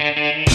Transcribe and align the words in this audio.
Mm-hmm. 0.00 0.44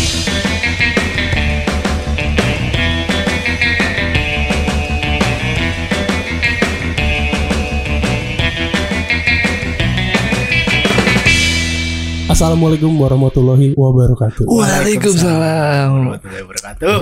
Assalamualaikum 12.35 12.91
warahmatullahi 12.99 13.79
wabarakatuh. 13.79 14.43
Waalaikumsalam. 14.43 15.87
warahmatullahi 15.87 16.43
wabarakatuh. 16.43 16.97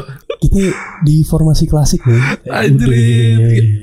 Kita 0.45 0.61
di 1.01 1.25
formasi 1.25 1.65
klasik 1.65 2.05
nih. 2.05 2.21
Anjir. 2.53 2.93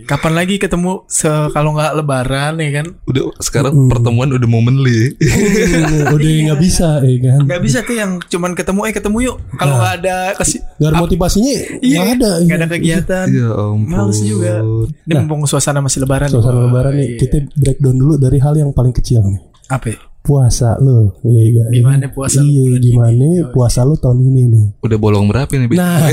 Kapan 0.06 0.38
lagi 0.38 0.62
ketemu 0.62 1.02
se 1.10 1.26
kalau 1.50 1.74
nggak 1.74 1.98
lebaran 1.98 2.54
ya 2.62 2.70
kan? 2.78 2.94
Udah 3.02 3.34
sekarang 3.42 3.90
pertemuan 3.90 4.30
udah 4.30 4.46
momently. 4.46 5.18
Hmm, 5.18 6.14
udah 6.14 6.30
nggak 6.54 6.60
bisa 6.62 7.02
ya 7.02 7.18
kan. 7.18 7.40
Nggak 7.42 7.62
bisa 7.66 7.78
tuh 7.82 7.98
yang 7.98 8.22
cuman 8.30 8.54
ketemu 8.54 8.80
eh 8.86 8.94
ketemu 8.94 9.16
yuk. 9.18 9.36
Kalau 9.58 9.74
nggak 9.74 9.94
ada 10.06 10.16
kesi 10.38 10.62
Gak 10.78 10.86
ada 10.94 11.02
motivasinya 11.02 11.82
Iya, 11.82 11.98
nggak 11.98 12.10
ada. 12.14 12.30
nggak 12.46 12.58
ada 12.62 12.68
kegiatan. 12.70 13.26
ya 13.26 13.48
ampun. 13.50 13.90
Males 13.90 14.22
juga. 14.22 14.62
Ini 15.02 15.12
mumpung 15.18 15.50
suasana 15.50 15.82
masih 15.82 16.06
lebaran. 16.06 16.30
Suasana 16.30 16.70
lebaran 16.70 16.94
nih 16.94 17.18
kita 17.18 17.42
breakdown 17.58 17.98
dulu 17.98 18.14
dari 18.22 18.38
hal 18.38 18.54
yang 18.54 18.70
paling 18.70 18.94
kecil 18.94 19.26
nih. 19.26 19.42
Apa? 19.66 20.09
Puasa 20.20 20.76
lo. 20.78 21.16
Iya, 21.24 21.64
kan? 21.64 21.68
Gimana 21.72 22.04
puasa 22.12 22.44
lu 22.44 22.48
Iya, 22.48 22.62
bulan 22.76 22.80
gimana 22.84 23.26
puasa 23.50 23.80
lo 23.82 23.94
tahun 23.96 24.20
ini 24.20 24.42
nih. 24.52 24.66
Udah 24.84 24.98
bolong 25.00 25.26
berapa 25.26 25.48
nih? 25.48 25.68
Nah. 25.72 26.06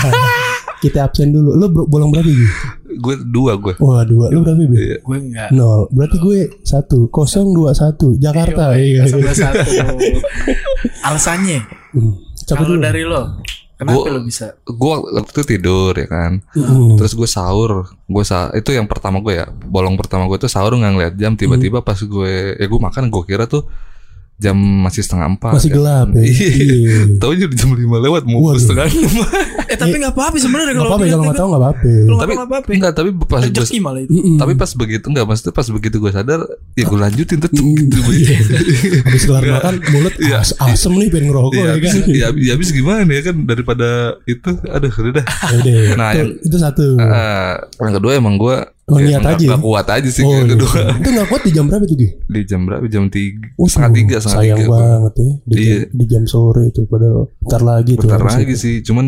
kita 0.84 1.04
absen 1.04 1.32
dulu. 1.32 1.52
Lo 1.56 1.68
bro- 1.68 1.88
bolong 1.88 2.08
berapa 2.12 2.24
Gi? 2.24 2.48
Gue 3.00 3.14
dua 3.20 3.56
gue. 3.56 3.74
Wah 3.80 4.04
dua. 4.04 4.32
Lo 4.32 4.40
berapa 4.40 4.64
Bi? 4.64 4.96
Gue 4.96 5.18
nggak. 5.28 5.52
Nol. 5.52 5.88
Berarti 5.92 6.16
gue 6.16 6.38
satu. 6.64 7.08
Kosong 7.08 7.52
dua 7.52 7.76
satu. 7.76 8.16
Jakarta. 8.16 8.76
Iya. 8.76 9.04
Sebelah 9.08 9.36
satu. 9.36 9.60
Alasannya? 11.04 11.60
Hmm. 11.92 12.14
Kalau 12.44 12.76
dulu? 12.76 12.80
dari 12.84 13.00
lo, 13.08 13.40
kenapa 13.74 13.98
Gua- 14.00 14.12
lo 14.14 14.20
bisa? 14.22 14.46
Gue 14.62 14.94
waktu 15.14 15.30
itu 15.34 15.42
tidur 15.44 15.92
ya 15.94 16.06
kan. 16.06 16.32
Hmm. 16.54 16.96
Terus 16.98 17.12
gue 17.14 17.28
sahur. 17.28 17.90
Gue 18.06 18.24
sa 18.24 18.50
itu 18.52 18.70
yang 18.70 18.86
pertama 18.86 19.18
gue 19.18 19.38
ya. 19.38 19.46
Bolong 19.48 19.94
pertama 19.94 20.26
gue 20.26 20.38
tuh 20.38 20.50
sahur 20.50 20.74
nggak 20.74 20.92
ngeliat 20.94 21.14
jam. 21.14 21.34
Tiba-tiba 21.34 21.82
pas 21.82 21.98
gue 21.98 22.56
ya 22.56 22.66
gue 22.66 22.80
makan 22.80 23.10
gue 23.10 23.22
kira 23.26 23.44
tuh 23.46 23.66
jam 24.36 24.56
masih 24.56 25.00
setengah 25.00 25.30
empat. 25.30 25.52
Masih 25.54 25.70
kan. 25.70 25.76
gelap 25.76 26.08
ya. 26.10 26.22
Iya. 26.22 26.48
Iya. 26.50 26.96
Tahu 27.22 27.32
jadi 27.36 27.54
jam 27.54 27.70
lima 27.72 27.96
lewat 27.98 28.22
mau 28.24 28.40
Waduh. 28.44 28.58
setengah 28.58 28.86
lima. 28.88 29.24
Eh 29.64 29.80
tapi 29.80 29.96
nggak 29.96 30.12
apa-apa 30.12 30.36
sebenarnya 30.36 30.66
Gak 30.66 30.76
kalau 30.76 30.90
apa-apa 30.92 31.04
kalau 31.08 31.24
nggak 31.24 31.34
tahu 31.34 31.48
nggak 31.48 31.62
apa-apa. 31.64 32.56
Tapi 32.60 32.74
nggak 32.76 32.92
tapi 32.94 33.08
pas 33.16 33.40
gue 33.42 33.56
Rezeki 33.56 33.78
malah 33.80 34.00
itu. 34.02 34.12
Mm-mm. 34.12 34.36
tapi 34.36 34.52
pas 34.54 34.70
begitu 34.70 35.04
enggak 35.08 35.24
maksudnya 35.24 35.52
pas 35.52 35.66
begitu 35.66 35.96
gue 35.96 36.12
sadar 36.12 36.40
ya 36.72 36.84
gue 36.84 36.98
lanjutin 37.00 37.38
tetep 37.40 37.64
gitu 37.64 37.98
Iya. 38.04 38.36
Habis 39.02 39.22
kelar 39.26 39.42
makan 39.42 39.74
mulut 39.88 40.14
as- 40.30 40.54
asem 40.60 40.92
nih 40.94 41.08
pengen 41.08 41.26
ngerokok 41.26 41.54
ya, 41.54 41.58
ya 41.58 41.64
kan. 41.64 41.74
habis, 41.74 41.92
ya, 42.06 42.26
ya 42.30 42.52
habis 42.52 42.68
gimana 42.70 43.08
ya 43.08 43.22
kan 43.24 43.36
daripada 43.42 43.88
itu 44.24 44.50
aduh 44.64 44.92
udah 44.92 45.12
dah 45.14 45.24
Ya 45.24 45.56
udah. 45.56 45.74
Nah, 45.96 46.08
itu, 46.12 46.18
yang- 46.20 46.34
itu 46.44 46.56
satu. 46.60 46.84
Eh, 46.94 47.52
yang 47.80 47.94
kedua 47.94 48.12
emang 48.14 48.34
gue 48.36 48.56
Oh, 48.84 48.98
niat 48.98 49.22
aja. 49.22 49.46
Gak 49.48 49.60
kuat 49.60 49.86
aja 49.88 50.04
sih 50.06 50.20
Oh, 50.20 50.28
yang 50.30 50.44
iya. 50.46 50.60
Itu 50.94 51.08
nggak 51.08 51.26
kuat 51.26 51.42
di 51.42 51.50
jam 51.50 51.64
berapa 51.66 51.84
tuh 51.84 51.96
Gi? 51.96 52.08
di 52.22 52.40
jam 52.44 52.60
berapa 52.62 52.84
jam 52.84 53.08
tiga 53.08 53.48
Oh, 53.54 53.64
setengah 53.64 53.92
tiga 53.94 54.16
setengah 54.18 54.36
sayang 54.38 54.58
tiga 54.58 54.70
banget 54.70 55.12
ya 55.14 55.32
di, 55.42 55.54
Iya. 55.56 55.64
jam, 55.74 55.88
di 55.90 56.04
jam 56.06 56.22
sore 56.24 56.62
itu 56.66 56.80
padahal 56.84 57.24
bentar 57.38 57.62
lagi 57.62 57.92
tuh 57.94 58.00
bentar 58.04 58.20
lagi 58.22 58.54
sih 58.54 58.74
cuman 58.80 59.06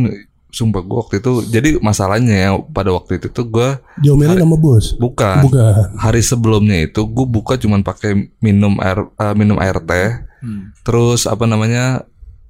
sumpah 0.48 0.80
gue 0.80 0.96
waktu 0.96 1.14
itu 1.18 1.32
jadi 1.46 1.68
masalahnya 1.78 2.34
ya 2.34 2.50
pada 2.66 2.88
waktu 2.90 3.20
itu 3.20 3.28
tuh 3.28 3.44
gue 3.44 3.68
Diomelin 3.98 4.40
sama 4.40 4.56
bos. 4.56 4.96
bukan 4.96 5.44
Bukan. 5.44 5.74
hari 5.94 6.24
sebelumnya 6.24 6.78
itu 6.82 7.04
gue 7.04 7.26
buka 7.26 7.54
cuman 7.56 7.80
pakai 7.82 8.16
minum 8.38 8.80
air 8.80 9.04
eh, 9.12 9.34
minum 9.34 9.58
air 9.58 9.76
teh 9.78 10.24
Hmm. 10.36 10.72
terus 10.80 11.24
apa 11.24 11.44
namanya 11.44 12.04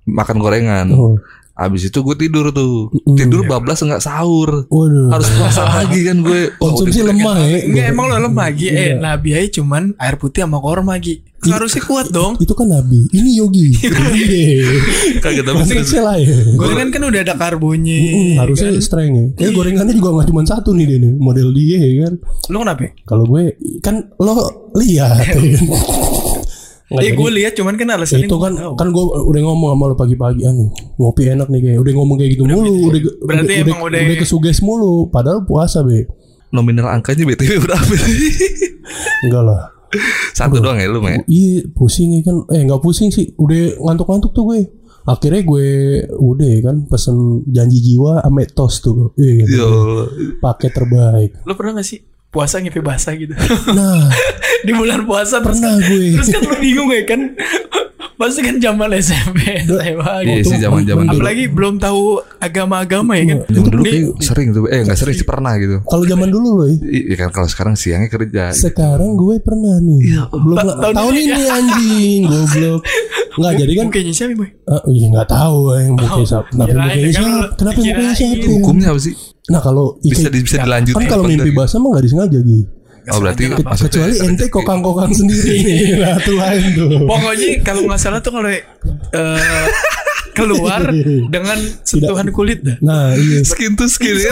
makan 0.05 0.39
gorengan 0.39 0.87
Oh. 0.93 1.19
Abis 1.57 1.89
itu 1.89 2.05
gue 2.05 2.17
tidur 2.21 2.53
tuh 2.53 2.93
Mm-mm. 2.93 3.17
Tidur 3.17 3.49
bablas 3.49 3.81
nggak 3.81 4.05
sahur 4.05 4.69
Waduh. 4.69 5.09
Harus 5.09 5.29
puasa 5.33 5.65
lagi 5.81 6.05
kan 6.05 6.21
gue 6.21 6.53
Oh, 6.61 6.77
Konsumsi 6.77 7.01
lemah 7.01 7.37
ya. 7.41 7.59
Enggak 7.65 7.87
emang 7.97 8.07
lo 8.13 8.17
lemah 8.29 8.49
Gi. 8.53 8.69
Eh 8.69 8.75
Iya. 8.77 8.95
Nabi 9.01 9.29
aja 9.33 9.49
cuman 9.57 9.97
air 9.97 10.21
putih 10.21 10.45
sama 10.45 10.61
korma 10.61 11.01
Gi. 11.01 11.25
Harusnya 11.47 11.81
kuat 11.85 12.11
dong. 12.13 12.37
Itu 12.37 12.53
kan 12.53 12.69
Nabi. 12.69 13.09
Ini 13.09 13.31
Yogi. 13.41 13.69
Iya. 14.21 14.69
Kagak 15.25 15.49
tapi 15.49 15.65
ya. 15.65 16.37
Gorengan 16.61 16.89
kan 16.93 17.03
udah 17.09 17.21
ada 17.25 17.35
karbonya. 17.41 17.97
Mm, 17.97 18.33
harusnya 18.37 18.71
strength 18.85 19.17
ya. 19.17 19.25
Kayak 19.41 19.53
gorengannya 19.57 19.95
juga 19.97 20.09
nggak 20.13 20.29
cuma 20.29 20.43
satu 20.45 20.77
nih 20.77 20.85
dia 20.85 20.99
nih. 21.01 21.13
Model 21.17 21.57
dia 21.57 21.79
ya 21.81 21.93
kan. 22.05 22.13
Lo 22.53 22.57
kenapa? 22.61 22.85
Kalau 23.09 23.25
gue 23.25 23.57
kan 23.81 24.13
lo 24.21 24.35
lihat 24.77 25.25
ya 26.89 27.03
jadi- 27.03 27.17
gue 27.17 27.31
lihat 27.35 27.53
cuman 27.53 27.75
kan 27.75 27.89
alasannya 27.91 28.25
itu 28.25 28.37
kan 28.37 28.53
tahu. 28.55 28.73
kan 28.75 28.89
gue 28.89 29.05
udah 29.05 29.41
ngomong 29.43 29.69
sama 29.71 29.85
lo 29.85 29.95
pagi-pagi 29.95 30.43
anu 30.43 30.71
ngopi 30.97 31.23
enak 31.29 31.49
nih 31.49 31.61
kayak 31.65 31.79
udah 31.81 31.93
ngomong 31.93 32.17
kayak 32.17 32.31
gitu 32.33 32.45
mulu 32.45 32.75
udah 32.87 33.01
Berarti 33.23 33.53
emang 33.59 33.81
udah- 33.81 34.03
udah 34.03 34.17
kesuges 34.17 34.59
mulu 34.61 34.93
padahal 35.09 35.43
puasa 35.43 35.81
be 35.81 36.07
Nominal 36.49 36.87
angkanya 36.89 37.27
BTW 37.27 37.59
berapa 37.65 37.91
sih? 37.91 38.31
enggak 39.23 39.43
lah 39.43 39.63
Satu 40.31 40.59
doang 40.59 40.77
ya 40.77 40.87
lu 40.87 41.01
Mek? 41.01 41.27
iya 41.27 41.67
pusing 41.69 42.13
ya 42.13 42.23
kan 42.23 42.47
eh 42.49 42.63
nggak 42.63 42.79
pusing 42.79 43.09
sih 43.09 43.35
udah 43.35 43.81
ngantuk-ngantuk 43.81 44.31
tuh 44.31 44.45
gue 44.45 44.61
akhirnya 45.05 45.43
gue 45.43 45.67
udah 46.13 46.49
ya 46.49 46.61
kan 46.63 46.77
pesen 46.85 47.17
janji 47.47 47.79
jiwa 47.81 48.19
ame 48.21 48.47
toast 48.49 48.83
tuh 48.83 49.15
iya 49.17 49.43
Ya 49.45 49.63
Allah. 49.63 50.07
paket 50.41 50.71
terbaik 50.73 51.31
Lo 51.43 51.55
pernah 51.55 51.77
gak 51.77 51.87
sih 51.87 51.99
puasa 52.29 52.59
ngipi 52.59 52.79
basah 52.79 53.15
gitu? 53.15 53.33
nah 53.73 54.11
Di 54.67 54.73
bulan 54.73 55.05
puasa 55.05 55.39
terus 55.39 55.57
pernah 55.57 55.79
gue. 55.79 56.17
Terus 56.17 56.29
kan 56.29 56.43
lo 56.43 56.57
bingung 56.59 56.91
ya 56.91 57.03
kan? 57.05 57.21
Pasti 58.17 58.41
kan 58.41 58.57
zaman 58.57 58.89
SMP 58.97 59.61
SMA 59.63 60.15
Iya 60.25 60.41
gitu. 60.41 60.49
sih 60.49 60.59
zaman-zaman 60.59 61.05
dulu. 61.05 61.13
Apalagi 61.13 61.45
belum 61.47 61.75
tahu 61.77 62.03
agama-agama 62.41 63.13
ya 63.15 63.25
kan? 63.27 63.39
Zaman 63.47 63.69
dulu 63.71 63.83
kayak 63.85 64.05
sering 64.19 64.49
tuh. 64.51 64.65
Eh 64.67 64.81
nggak 64.83 64.97
sering 64.97 65.15
sih 65.15 65.23
pernah 65.23 65.53
gitu. 65.55 65.85
Kalau 65.85 66.03
zaman 66.03 66.29
dulu 66.29 66.49
loh 66.57 66.67
ya, 66.67 66.77
Iya 66.81 67.17
kan 67.19 67.29
kalau 67.31 67.47
sekarang 67.47 67.75
siangnya 67.77 68.09
kerja. 68.09 68.51
Sekarang 68.51 69.15
gue 69.15 69.37
pernah 69.39 69.77
nih. 69.79 70.01
Belum 70.33 70.57
Ta- 70.57 70.77
tahun 70.83 70.95
tahun 70.97 71.13
ini 71.13 71.23
ini 71.29 71.45
anjing 71.47 72.21
goblok 72.25 72.81
nggak 73.37 73.53
jadi 73.61 73.73
kan 73.77 73.87
Mukanya 73.93 74.13
siapa 74.17 74.33
boy? 74.35 74.49
Ah, 74.67 74.83
iya 74.89 75.07
nggak 75.13 75.29
tahu 75.29 75.59
yang 75.77 75.93
mukanya 75.95 76.27
siapa. 76.27 76.49
Kenapa 76.51 76.67
kirain 76.67 76.85
mukanya 76.87 77.07
kan 77.07 77.13
siapa? 77.13 77.57
Kenapa 77.57 77.79
mukanya 77.81 78.15
siapa? 78.17 78.47
Hukumnya 78.49 78.87
apa 78.93 79.01
sih? 79.01 79.15
Nah 79.47 79.61
kalau 79.63 79.87
Bisa 80.03 80.29
bisa 80.33 80.57
dilanjutin 80.65 80.97
kan 80.99 81.07
kalau 81.07 81.25
mimpi 81.29 81.51
enggak 81.51 81.59
basah 81.63 81.79
mah 81.79 81.89
nggak 81.95 82.05
disengaja 82.09 82.39
gitu. 82.43 82.65
Oh 83.07 83.19
berarti 83.23 83.43
maksudnya 83.47 83.87
Kecuali 83.87 84.15
ente 84.19 84.45
kokang-kokang 84.51 85.13
sendiri 85.15 85.53
nih. 85.63 85.79
Nah 86.03 86.19
itu 86.19 86.33
lain 86.35 86.65
tuh. 86.75 86.89
Pokoknya 87.07 87.49
kalau 87.63 87.81
nggak 87.87 88.01
salah 88.03 88.19
tuh 88.19 88.33
kalau 88.35 88.51
eh, 88.51 88.63
keluar 90.37 90.81
dengan 91.35 91.57
sentuhan 91.83 92.29
kulit 92.29 92.61
dah. 92.61 92.77
Nah 92.79 93.13
iya. 93.13 93.41
skin 93.43 93.73
to 93.73 93.87
skin 93.87 94.13
ya. 94.21 94.31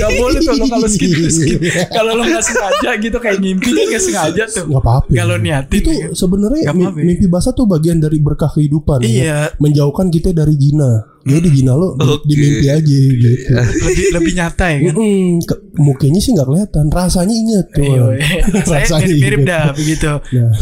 Gak 0.00 0.10
boleh 0.16 0.40
tuh 0.40 0.56
kalau 0.64 0.88
skin 0.88 1.10
to 1.12 1.28
skin. 1.28 1.58
Kalau 1.88 2.12
lo 2.12 2.22
nggak 2.24 2.42
sengaja 2.42 2.90
gitu 2.96 3.16
kayak 3.16 3.38
ngimpi 3.38 3.68
kan 3.68 3.84
nggak 3.86 4.02
sengaja 4.02 4.42
tuh. 4.46 4.64
Nggak 4.66 4.82
apa-apa. 4.82 5.08
Kalau 5.10 5.36
niatin 5.36 5.76
itu 5.76 5.90
ya 5.92 6.06
sebenarnya 6.10 6.62
mimpi 6.90 7.26
basah 7.26 7.52
tuh 7.52 7.64
bagian 7.64 7.98
dari 7.98 8.18
berkah 8.18 8.48
kehidupan. 8.48 9.00
ya. 9.00 9.08
Iya. 9.08 9.38
Menjauhkan 9.58 10.08
kita 10.08 10.32
dari 10.32 10.54
jina. 10.54 11.04
Jadi 11.20 11.48
jina 11.52 11.72
lo 11.72 11.92
di- 11.92 12.08
Oke. 12.08 12.24
di 12.24 12.34
mimpi 12.34 12.66
aja 12.66 12.80
gitu. 12.80 13.28
lebih 13.52 14.06
lebih 14.12 14.32
nyata 14.34 14.64
ya 14.66 14.78
kan. 14.80 14.94
Mm-mm, 14.94 15.44
ke- 15.44 15.60
mukanya 15.76 16.18
sih 16.18 16.32
nggak 16.32 16.48
kelihatan, 16.48 16.84
rasanya 16.88 17.34
inget 17.36 17.66
tuh. 17.68 17.84
Iya, 17.84 18.04
Rasanya 18.64 19.04
mirip-mirip 19.04 19.40
dah 19.44 19.64
begitu. 19.70 20.08
Nah, 20.08 20.52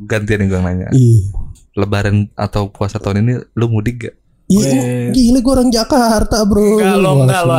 Gantian 0.00 0.40
yang 0.40 0.48
gue 0.48 0.60
nanya 0.60 0.88
iya. 0.90 1.22
Lebaran 1.78 2.26
atau 2.34 2.66
puasa 2.68 2.98
tahun 2.98 3.22
ini 3.22 3.32
lu 3.54 3.66
mudik 3.68 3.96
gak? 4.02 4.16
Iya, 4.48 5.12
gila 5.12 5.38
gue 5.38 5.52
orang 5.52 5.68
Jakarta 5.68 6.40
bro. 6.42 6.80
Enggak 6.80 6.96
lo 6.96 7.10
enggak 7.20 7.42
lo. 7.44 7.54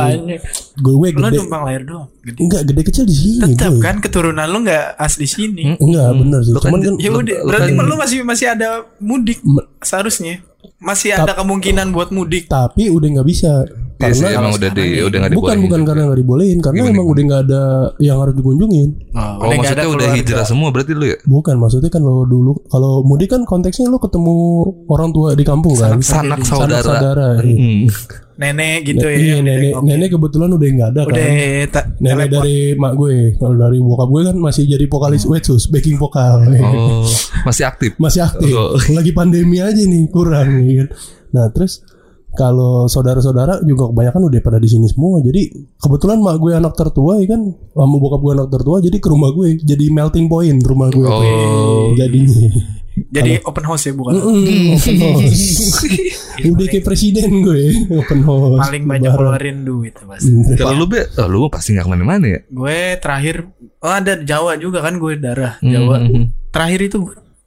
Gue 0.76 0.94
gue 1.06 1.08
Lo 1.14 1.18
gede. 1.24 1.38
numpang 1.38 1.62
lahir 1.62 1.82
doang. 1.86 2.10
Gede. 2.20 2.38
Enggak 2.42 2.62
gede 2.66 2.82
kecil 2.82 3.04
di 3.06 3.14
sini. 3.14 3.38
Tetap 3.46 3.70
boy. 3.70 3.78
kan 3.78 3.96
keturunan 3.96 4.44
lo 4.44 4.58
nggak 4.60 4.98
asli 4.98 5.22
sini. 5.24 5.78
Enggak 5.78 6.10
bener 6.12 6.40
sih. 6.42 6.50
Lu 6.50 6.58
kan 6.58 6.68
Cuman 6.68 6.80
kan 6.82 6.94
Ya 6.98 7.08
Lo- 7.08 7.22
udah, 7.22 7.38
lo 7.38 7.46
berarti 7.46 7.70
kan- 7.72 7.86
lo 7.86 7.94
masih 7.94 8.18
masih 8.20 8.46
ada 8.48 8.68
mudik 8.98 9.38
seharusnya. 9.80 10.42
Masih 10.80 11.12
ada 11.12 11.36
kemungkinan 11.36 11.92
buat 11.92 12.08
mudik. 12.10 12.48
tapi 12.48 12.88
udah 12.88 13.20
nggak 13.20 13.28
bisa. 13.28 13.64
Iya 14.00 14.16
sih 14.16 14.24
Karena 14.24 14.40
emang 14.40 14.52
udah 14.56 14.70
di 14.72 14.84
udah 15.04 15.18
nggak 15.20 15.32
bukan 15.36 15.44
dibolehin. 15.52 15.60
bukan 15.68 15.80
karena 15.84 16.02
nggak 16.08 16.20
dibolehin, 16.24 16.58
karena 16.64 16.78
emang 16.88 17.04
udah 17.04 17.22
nggak 17.28 17.42
ada 17.44 17.62
yang 18.00 18.16
harus 18.16 18.32
dikunjungin. 18.32 18.88
Oh 19.12 19.44
maksudnya 19.44 19.88
udah 19.92 20.08
hijrah 20.16 20.46
semua 20.48 20.68
berarti 20.72 20.92
lu 20.96 21.04
ya? 21.04 21.20
Bukan 21.28 21.60
maksudnya 21.60 21.92
kan 21.92 22.00
lo 22.00 22.24
dulu 22.24 22.64
kalau 22.72 23.04
mudik 23.04 23.28
kan 23.28 23.44
konteksnya 23.44 23.92
lo 23.92 24.00
ketemu 24.00 24.36
orang 24.88 25.12
tua 25.12 25.36
di 25.36 25.44
kampung 25.44 25.76
kan, 25.76 26.00
Sanak 26.00 26.40
Sanak 26.40 26.80
saudara. 26.80 26.80
saudara. 26.80 27.28
iya. 27.44 27.92
Hmm. 28.40 28.56
Nenek 28.56 28.78
gitu 28.86 29.04
ya. 29.04 29.14
Iya 29.14 29.36
nenek 29.38 29.72
nenek 29.78 30.08
kebetulan 30.10 30.48
udah 30.48 30.68
nggak 30.70 30.90
ada 30.90 31.00
Udah 31.04 31.20
kan. 31.20 31.68
tak 31.68 31.84
Nenek 32.00 32.28
dari 32.30 32.56
mak 32.72 32.92
gue, 32.94 33.36
kalau 33.36 33.52
dari 33.54 33.76
bokap 33.78 34.08
gue 34.08 34.22
kan 34.24 34.36
masih 34.38 34.64
jadi 34.64 34.84
vokalis 34.86 35.24
Wetsus, 35.24 35.68
backing 35.68 35.94
vokal. 35.94 36.48
Oh 36.48 37.04
masih 37.46 37.64
aktif. 37.64 37.92
masih 37.96 38.24
aktif 38.24 38.48
Oh. 38.50 38.80
lagi 38.90 39.12
pandemi 39.12 39.60
aja 39.60 39.76
nih 39.76 40.08
kurang 40.08 40.64
ya 40.64 40.80
kan 40.80 40.88
nah 41.30 41.46
terus 41.46 41.84
kalau 42.30 42.86
saudara-saudara 42.86 43.60
juga 43.62 43.90
kebanyakan 43.90 44.22
udah 44.26 44.40
pada 44.40 44.58
di 44.58 44.66
sini 44.66 44.86
semua. 44.86 45.18
Jadi 45.18 45.50
kebetulan 45.76 46.18
mak 46.18 46.36
gue 46.36 46.52
anak 46.52 46.72
tertua 46.72 47.18
ya 47.18 47.26
kan, 47.28 47.42
sama 47.50 47.96
bokap 47.96 48.20
gue 48.20 48.32
anak 48.34 48.48
tertua. 48.48 48.76
Jadi 48.78 48.96
ke 48.96 49.08
rumah 49.08 49.30
gue 49.30 49.58
jadi 49.58 49.84
melting 49.88 50.26
point 50.26 50.58
rumah 50.60 50.88
gue. 50.88 51.06
Oh. 51.06 51.90
Jadinya. 51.94 52.50
Jadi 53.00 53.40
open 53.42 53.64
house 53.64 53.88
ya 53.88 53.94
bukan? 53.94 54.12
Mm, 54.12 54.76
open 54.76 54.96
house. 55.00 55.42
Udah 56.52 56.66
kayak 56.66 56.84
presiden 56.84 57.40
gue 57.40 57.62
open 57.92 58.20
house. 58.22 58.60
Paling 58.60 58.84
banyak 58.84 59.08
Lebaran. 59.08 59.20
keluarin 59.40 59.58
duit 59.62 59.94
pasti. 59.96 60.30
Mm. 60.30 60.54
Kalau 60.54 60.74
lu 60.74 60.86
be, 60.86 61.00
oh, 61.08 61.26
lu 61.26 61.38
pasti 61.48 61.72
nggak 61.72 61.86
ke 61.86 61.90
mana-mana 61.90 62.26
ya. 62.28 62.40
Gue 62.46 62.78
terakhir 62.98 63.48
oh 63.80 63.94
ada 63.94 64.20
Jawa 64.20 64.54
juga 64.54 64.84
kan 64.84 64.96
gue 64.96 65.16
darah 65.16 65.56
Hmm, 65.58 65.72
Jawa. 65.72 65.96
hmm, 65.98 66.10
hmm. 66.12 66.24
Terakhir 66.50 66.80
itu 66.82 66.96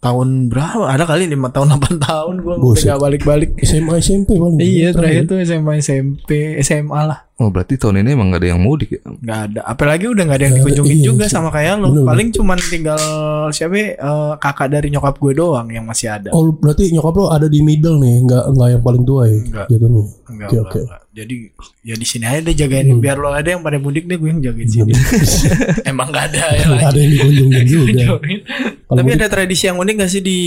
tahun 0.03 0.51
berapa? 0.51 0.83
Ada 0.85 1.07
kali 1.07 1.31
lima 1.31 1.47
tahun 1.47 1.79
8 1.79 1.95
tahun 2.03 2.33
gue 2.43 2.53
udah 2.53 2.61
Buset. 2.61 2.91
gak 2.91 2.99
balik-balik. 2.99 3.49
SMA 3.63 4.03
SMP 4.03 4.35
paling. 4.35 4.59
Iya 4.59 4.91
terakhir 4.91 5.23
tuh 5.25 5.39
SMA 5.41 5.79
SMP 5.79 6.29
SMA 6.59 7.01
lah 7.07 7.19
Oh 7.33 7.49
berarti 7.49 7.81
tahun 7.81 8.05
ini 8.05 8.13
emang 8.13 8.29
gak 8.29 8.45
ada 8.45 8.49
yang 8.53 8.61
mudik 8.61 8.93
ya? 8.93 9.01
nggak 9.03 9.39
ada 9.49 9.61
apalagi 9.65 10.05
udah 10.05 10.21
nggak 10.21 10.37
ada 10.37 10.45
yang 10.45 10.53
Nggak 10.53 10.63
ada, 10.63 10.69
dikunjungin 10.69 10.99
iya, 11.01 11.05
juga 11.09 11.25
sama 11.25 11.49
kayak 11.49 11.81
lo 11.81 11.89
Bener, 11.89 12.05
paling 12.05 12.29
cuman 12.29 12.59
tinggal 12.61 13.01
siapa 13.49 13.73
ya, 13.73 13.87
eh, 13.97 14.33
kakak 14.37 14.69
dari 14.69 14.87
nyokap 14.93 15.17
gue 15.17 15.33
doang 15.33 15.65
yang 15.67 15.81
masih 15.83 16.13
ada 16.13 16.29
Oh 16.29 16.53
berarti 16.53 16.93
nyokap 16.93 17.13
lo 17.17 17.25
ada 17.33 17.49
di 17.49 17.59
middle 17.65 17.97
nih, 17.97 18.21
nggak 18.29 18.43
nggak 18.53 18.67
yang 18.77 18.83
paling 18.85 19.03
tua 19.03 19.23
ya? 19.25 19.39
Nggak. 19.49 19.65
Jatuhnya. 19.65 20.03
Enggak, 20.29 20.47
Oke 20.47 20.57
enggak, 20.61 20.61
oke. 20.69 20.81
Jadi 21.13 21.45
ya 21.81 21.93
di 21.93 22.01
sini 22.03 22.25
aja 22.25 22.41
deh 22.41 22.57
jagain 22.57 22.89
biar 22.97 23.15
lo 23.15 23.29
ada 23.29 23.45
yang 23.45 23.61
pada 23.61 23.77
mudik 23.77 24.03
deh 24.03 24.17
gue 24.17 24.27
yang 24.27 24.41
jagain 24.41 24.65
sini. 24.65 24.93
Emang 25.85 26.09
nggak 26.09 26.25
ada 26.27 26.41
Nggak 26.57 26.73
lain. 26.73 26.85
ada 26.85 26.97
yang 26.97 27.11
dikunjungin 27.11 27.65
juga. 27.65 28.05
Tapi 28.97 29.09
ada 29.11 29.25
tradisi 29.27 29.65
yang 29.65 29.77
unik 29.77 29.95
gak 29.95 30.11
sih 30.11 30.21
di 30.21 30.37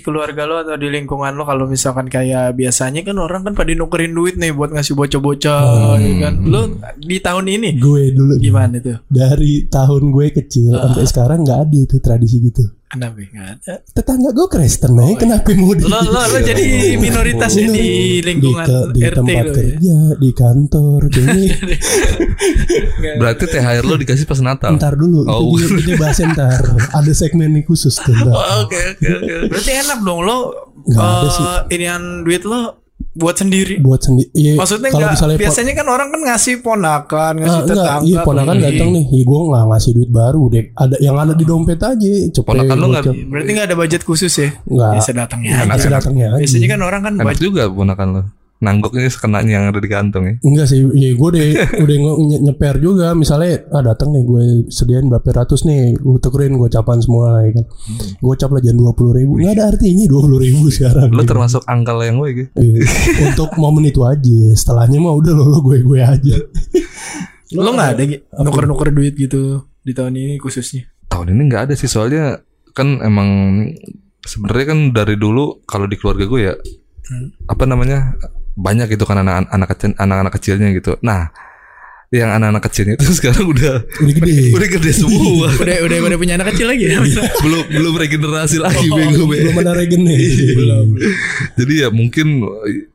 keluarga 0.00 0.44
lo 0.44 0.60
atau 0.60 0.72
di 0.74 0.88
lingkungan 0.88 1.32
lo 1.32 1.44
kalau 1.44 1.64
misalkan 1.64 2.04
kayak 2.06 2.52
biasanya 2.52 3.00
kan 3.00 3.16
orang 3.16 3.40
kan 3.42 3.52
pada 3.52 3.72
nukerin 3.72 4.12
duit 4.12 4.36
nih 4.36 4.52
buat 4.52 4.70
ngasih 4.70 4.92
bocah-bocah 4.94 5.62
ya 5.96 6.14
kan. 6.18 6.34
Lo 6.42 6.68
di 6.96 7.16
tahun 7.16 7.44
ini 7.50 7.68
Gue 7.76 8.12
dulu 8.12 8.36
gimana 8.36 8.76
tuh? 8.76 9.00
dari 9.06 9.64
tahun 9.66 10.08
gue 10.10 10.26
kecil 10.34 10.72
sampai 10.74 11.04
sekarang 11.04 11.38
nggak 11.42 11.60
ada 11.62 11.76
itu 11.78 11.96
tradisi 11.96 12.40
gitu. 12.40 12.64
Kenapa 12.90 13.22
nggak 13.22 13.48
ada? 13.56 13.74
Tetangga 13.86 14.30
gue 14.30 14.48
Kristen 14.48 14.92
nih, 14.92 15.14
kenapa 15.14 15.46
mau 15.54 15.70
di, 15.72 15.82
Lo 15.84 16.02
lo, 16.02 16.20
lo 16.20 16.38
jadi 16.40 16.64
minoritas 16.96 17.54
ya 17.54 17.70
di 17.70 18.18
lingkungan 18.18 18.66
ke- 18.66 18.86
di 18.90 19.00
RT 19.00 19.14
tempat 19.14 19.30
lo 19.30 19.46
ya. 19.46 19.54
kerja, 19.54 19.96
di 20.16 20.30
kantor, 20.32 21.00
kayaknya 21.06 21.44
Berarti 23.16 23.44
THR 23.46 23.84
lu 23.84 23.94
dikasih 23.96 24.26
pas 24.26 24.40
Natal. 24.40 24.74
ntar 24.74 24.94
dulu 24.94 25.22
Oh. 25.24 25.54
itu 25.54 25.70
dia, 25.70 25.86
dia 25.86 25.96
bahas 25.96 26.18
ntar 26.20 26.60
ada 26.90 27.12
segmen 27.12 27.52
nih 27.52 27.62
khusus 27.62 27.94
tuh. 27.94 28.10
Oh, 28.26 28.42
Oke 28.60 28.74
oke 28.90 29.06
oke. 29.08 29.32
Berarti 29.48 29.70
enak 29.76 29.98
dong 30.00 30.20
lo. 30.20 30.38
Nggak 30.82 30.98
ada 30.98 31.20
eh, 31.20 31.30
sih. 31.30 31.44
inian 31.72 32.02
duit 32.22 32.42
lo 32.42 32.79
buat 33.10 33.34
sendiri. 33.34 33.74
buat 33.78 33.98
sendiri 33.98 34.30
iya, 34.32 34.54
Maksudnya 34.54 34.88
kalau 34.88 35.02
enggak 35.02 35.14
misalnya 35.18 35.36
biasanya 35.36 35.72
kan 35.74 35.86
orang 35.86 36.08
kan 36.08 36.20
ngasih 36.22 36.54
ponakan, 36.62 37.32
ngasih 37.36 37.60
enggak, 37.60 37.76
tetangga. 37.76 38.06
iya 38.06 38.18
ponakan 38.22 38.54
Iya. 38.54 38.64
datang 38.70 38.88
nih, 38.90 39.04
iya 39.08 39.22
gue 39.26 39.40
nggak 39.50 39.64
ngasih 39.66 39.90
duit 39.92 40.10
baru 40.10 40.42
deh. 40.46 40.64
Ada 40.72 40.96
yang 40.98 41.16
ada 41.16 41.34
di 41.34 41.44
dompet 41.44 41.80
aja, 41.80 42.10
cepet. 42.30 42.46
Ponakan 42.46 42.76
lu 42.76 42.86
nggak-. 42.88 43.04
Berarti 43.26 43.50
nggak 43.50 43.66
ada 43.66 43.76
budget 43.76 44.02
khusus 44.04 44.32
ya? 44.32 44.48
Nggak. 44.62 44.90
Biasa 44.94 45.10
datangnya 45.12 45.50
sedatangnya 45.74 46.26
aja. 46.32 46.38
Biasanya 46.38 46.68
kan 46.68 46.80
orang 46.80 47.00
kan 47.02 47.12
Enak 47.18 47.26
budget. 47.26 47.42
juga 47.42 47.62
ponakan 47.66 48.08
lu. 48.60 48.66
Nanggoknya 48.66 49.08
sekenanya 49.08 49.52
yang 49.56 49.64
ada 49.72 49.80
di 49.80 49.88
kantong 49.88 50.24
ya. 50.28 50.34
Enggak 50.44 50.66
sih, 50.68 50.84
ya 50.84 51.10
gue 51.16 51.28
udah 51.32 51.46
udah 51.84 51.96
nyeper 52.44 52.76
juga. 52.76 53.16
Misalnya, 53.16 53.64
ah 53.72 53.80
datang 53.80 54.12
nih 54.12 54.24
gue 54.28 54.44
sediain 54.68 55.08
berapa 55.08 55.44
ratus 55.44 55.64
nih, 55.64 55.96
gue 55.96 56.20
tukerin 56.20 56.60
gue 56.60 56.68
capan 56.68 57.00
semua, 57.00 57.40
ya 57.44 57.56
kan. 57.56 57.64
Gue 58.20 58.34
cap 58.36 58.52
lah 58.52 58.60
jangan 58.60 58.78
dua 58.78 58.92
puluh 58.92 59.12
ribu, 59.16 59.40
nggak 59.40 59.54
ada 59.56 59.64
artinya 59.72 60.04
dua 60.04 60.20
puluh 60.20 60.38
ribu 60.38 60.68
sekarang. 60.68 61.08
Lu 61.08 61.24
gitu. 61.24 61.30
termasuk 61.32 61.62
angkal 61.64 61.98
yang 62.04 62.20
gue 62.20 62.30
gitu. 62.44 62.50
Iya. 62.60 62.80
Untuk 63.32 63.50
momen 63.56 63.88
itu 63.88 64.04
aja, 64.04 64.40
setelahnya 64.52 65.00
mah 65.00 65.16
udah 65.16 65.32
lo 65.32 65.44
lo 65.48 65.58
gue 65.64 65.80
gue 65.80 66.00
aja. 66.00 66.36
Lo 67.50 67.74
nggak 67.74 67.98
ada 67.98 68.02
Gi? 68.06 68.16
nuker-nuker 68.46 68.94
duit 68.94 69.18
gitu 69.18 69.66
di 69.82 69.90
tahun 69.90 70.14
ini 70.14 70.38
khususnya. 70.38 70.86
Tahun 71.10 71.34
ini 71.34 71.50
nggak 71.50 71.62
ada 71.66 71.74
sih 71.74 71.90
soalnya 71.90 72.38
kan 72.70 73.02
emang 73.02 73.28
sebenarnya 74.22 74.66
kan 74.70 74.78
dari 74.94 75.18
dulu 75.18 75.66
kalau 75.66 75.90
di 75.90 75.98
keluarga 75.98 76.24
gue 76.30 76.40
ya 76.46 76.54
apa 77.50 77.64
namanya 77.66 78.14
banyak 78.60 78.86
gitu 78.92 79.08
kan 79.08 79.24
anak 79.24 79.48
anak 79.48 79.68
kecil 79.72 79.96
anak-anak 79.96 80.32
kecilnya 80.36 80.68
gitu. 80.76 81.00
Nah, 81.00 81.32
yang 82.10 82.26
anak-anak 82.34 82.66
kecilnya 82.66 82.98
itu 82.98 83.06
sekarang 83.22 83.46
udah 83.46 83.86
Udah 84.02 84.14
gede. 84.18 84.50
udah 84.50 84.68
gede 84.68 84.90
semua. 84.92 85.46
Udah 85.54 85.76
udah 85.86 85.96
udah 86.04 86.18
punya 86.18 86.34
anak 86.34 86.50
kecil 86.50 86.66
lagi 86.66 86.90
ya? 86.90 86.98
belum 87.38 87.70
belum 87.70 87.94
regenerasi 87.96 88.58
lagi 88.58 88.90
bego 88.90 89.30
be. 89.30 89.38
Belum 89.40 89.54
ada 89.56 89.78
regen 89.78 90.02
nih. 90.02 90.18
Jadi 91.54 91.72
ya 91.76 91.88
mungkin 91.88 92.42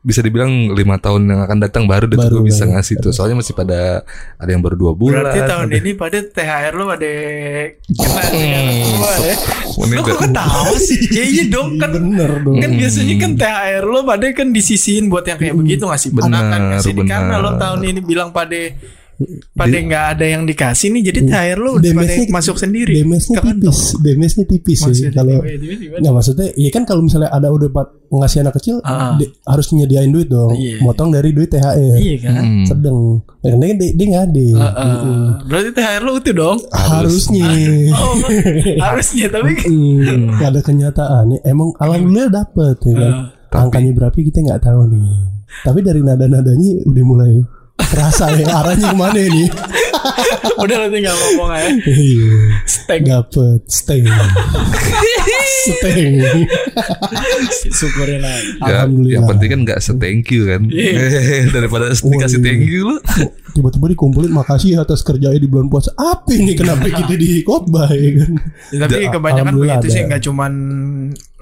bisa 0.02 0.20
dibilang 0.20 0.52
lima 0.70 1.00
tahun 1.00 1.32
yang 1.32 1.42
akan 1.42 1.58
datang 1.58 1.84
baru 1.86 2.06
deh 2.06 2.20
Baru, 2.20 2.44
gue 2.44 2.52
bisa 2.52 2.68
baru. 2.68 2.76
ngasih 2.76 2.96
tuh. 3.00 3.12
Soalnya 3.12 3.40
masih 3.40 3.56
pada 3.56 4.04
ada 4.36 4.50
yang 4.52 4.60
baru 4.60 4.76
dua 4.76 4.92
bulan. 4.92 5.24
Berarti 5.24 5.40
tahun 5.48 5.70
ini 5.74 5.90
pada 5.96 6.18
THR 6.20 6.74
lo 6.76 6.86
ada 6.92 7.12
kena 7.88 8.22
ya? 8.28 9.36
Ini 9.78 9.96
Lo 9.96 10.02
kok 10.04 10.20
ketawa 10.22 10.76
sih? 10.76 11.00
Ya 11.16 11.24
iya 11.24 11.44
dong 11.48 11.80
kan 11.80 11.96
Bener 11.96 12.44
dong. 12.44 12.60
Kan 12.60 12.72
biasanya 12.76 13.16
kan 13.16 13.32
THR 13.34 13.84
lo 13.86 14.04
pada 14.04 14.28
kan 14.32 14.52
disisihin 14.52 15.08
buat 15.08 15.24
yang 15.24 15.40
kayak 15.40 15.56
begitu 15.56 15.88
ngasih 15.88 16.12
Benar, 16.12 16.76
ngasih 16.76 16.92
ini. 16.92 17.08
karena 17.08 17.40
lo 17.40 17.56
tahun 17.56 17.80
ini 17.86 18.00
bilang 18.02 18.36
pada 18.36 18.60
pada 19.52 19.72
nggak 19.74 20.06
ada 20.12 20.26
yang 20.28 20.44
dikasih 20.44 20.92
nih 20.92 21.02
jadi 21.08 21.20
THR 21.24 21.56
pada 21.58 21.80
Damage-nya- 21.82 22.28
masuk 22.30 22.56
sendiri. 22.56 23.00
Damage-nya 23.00 23.40
tipis, 23.42 23.80
damage-nya 23.98 24.46
tipis 24.46 24.80
sih. 24.82 25.08
Kalau? 25.10 25.40
Nggak 25.96 26.14
maksudnya, 26.14 26.48
iya 26.54 26.70
kan 26.70 26.84
kalau 26.84 27.00
misalnya 27.00 27.30
ada 27.30 27.48
udah 27.48 27.70
pat- 27.70 27.96
ngasih 28.06 28.40
anak 28.42 28.56
kecil, 28.56 28.76
Ah. 28.82 29.16
di- 29.16 29.28
harus 29.42 29.72
nyediain 29.72 30.08
duit 30.08 30.28
dong, 30.28 30.52
Iya. 30.52 30.80
motong 30.80 31.10
dari 31.10 31.32
duit 31.32 31.48
THR. 31.48 31.96
Iya 31.96 32.16
kan? 32.22 32.34
Hmm. 32.38 32.66
Sedang, 32.66 32.98
ya, 33.40 33.50
kan 33.52 33.60
dia, 33.76 33.90
dia 33.92 34.06
nggak 34.06 34.26
ada. 34.26 34.46
Heeh. 34.46 35.26
Berarti 35.46 35.70
THR 35.72 36.02
lo 36.02 36.12
utuh 36.14 36.34
dong. 36.34 36.58
Harusnya. 36.70 37.48
Oh, 37.96 38.16
harusnya 38.86 39.26
tapi 39.28 39.52
Hmm, 39.62 40.36
ada 40.36 40.60
kenyataannya. 40.60 41.40
Emang 41.42 41.72
alhamdulillah 41.78 42.30
dapet 42.30 42.76
ya 42.84 42.94
kan. 42.94 43.14
Ah. 43.52 43.64
Angkanya 43.64 43.92
berapa 43.94 44.12
kita 44.14 44.40
nggak 44.42 44.62
tahu 44.62 44.92
nih. 44.92 45.08
Tapi 45.64 45.80
dari 45.80 46.02
nada-nadanya 46.02 46.84
udah 46.84 47.04
mulai 47.06 47.34
terasa 47.76 48.32
ya 48.34 48.48
arahnya 48.64 48.92
ke 48.92 48.98
mana 48.98 49.20
nih. 49.20 49.50
udah 50.64 50.76
lo 50.86 50.88
tinggal 50.92 51.16
ngomong 51.16 51.52
aja. 51.52 51.70
Iya. 51.84 52.36
Steng. 52.64 53.04
Dapet 53.04 53.62
steng. 53.68 54.06
steng. 55.68 56.14
Syukurin 57.74 58.24
aja. 58.24 58.40
Ya, 58.64 58.86
Alhamdulillah. 58.86 59.14
yang 59.20 59.26
penting 59.28 59.50
kan 59.52 59.60
nggak 59.68 59.80
se 59.84 59.92
thank 60.00 60.30
you 60.32 60.48
kan 60.48 60.70
daripada 61.56 61.92
dikasih 61.92 62.40
thank 62.42 62.64
you 62.66 62.96
lu 62.96 62.96
Tiba-tiba 63.56 63.88
dikumpulin 63.96 64.36
makasih 64.36 64.84
atas 64.84 65.00
kerjanya 65.00 65.40
di 65.40 65.48
bulan 65.48 65.72
puasa. 65.72 65.96
Apa 65.96 66.28
ini 66.36 66.60
kenapa 66.60 66.92
kita 66.92 67.16
di 67.16 67.40
khotbah 67.40 67.88
ya 67.88 68.12
kan? 68.20 68.32
Ya, 68.76 68.80
tapi 68.84 69.08
kebanyakan 69.08 69.56
begitu 69.56 69.88
sih 69.96 70.04
nggak 70.04 70.22
cuman 70.28 70.52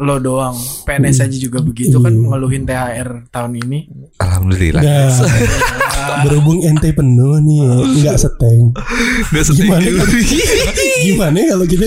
lo 0.04 0.20
doang. 0.20 0.56
PNS 0.84 1.24
aja 1.24 1.38
juga 1.40 1.64
begitu 1.64 1.98
kan 2.04 2.12
ngeluhin 2.12 2.68
THR 2.68 3.32
tahun 3.32 3.52
ini. 3.64 3.80
Alhamdulillah. 4.20 4.84
Nah, 4.84 5.10
berhubung 6.28 6.60
ente 6.64 6.92
penuh 6.92 7.40
nih, 7.40 7.64
nggak 8.04 8.18
seteng. 8.20 8.76
nggak 9.32 9.44
se 9.44 9.52
thank 9.56 9.66
Gimana 9.66 9.84
you 9.88 9.96
kalau, 9.98 10.14
gimana 11.06 11.40
kalau 11.46 11.66
kita 11.66 11.86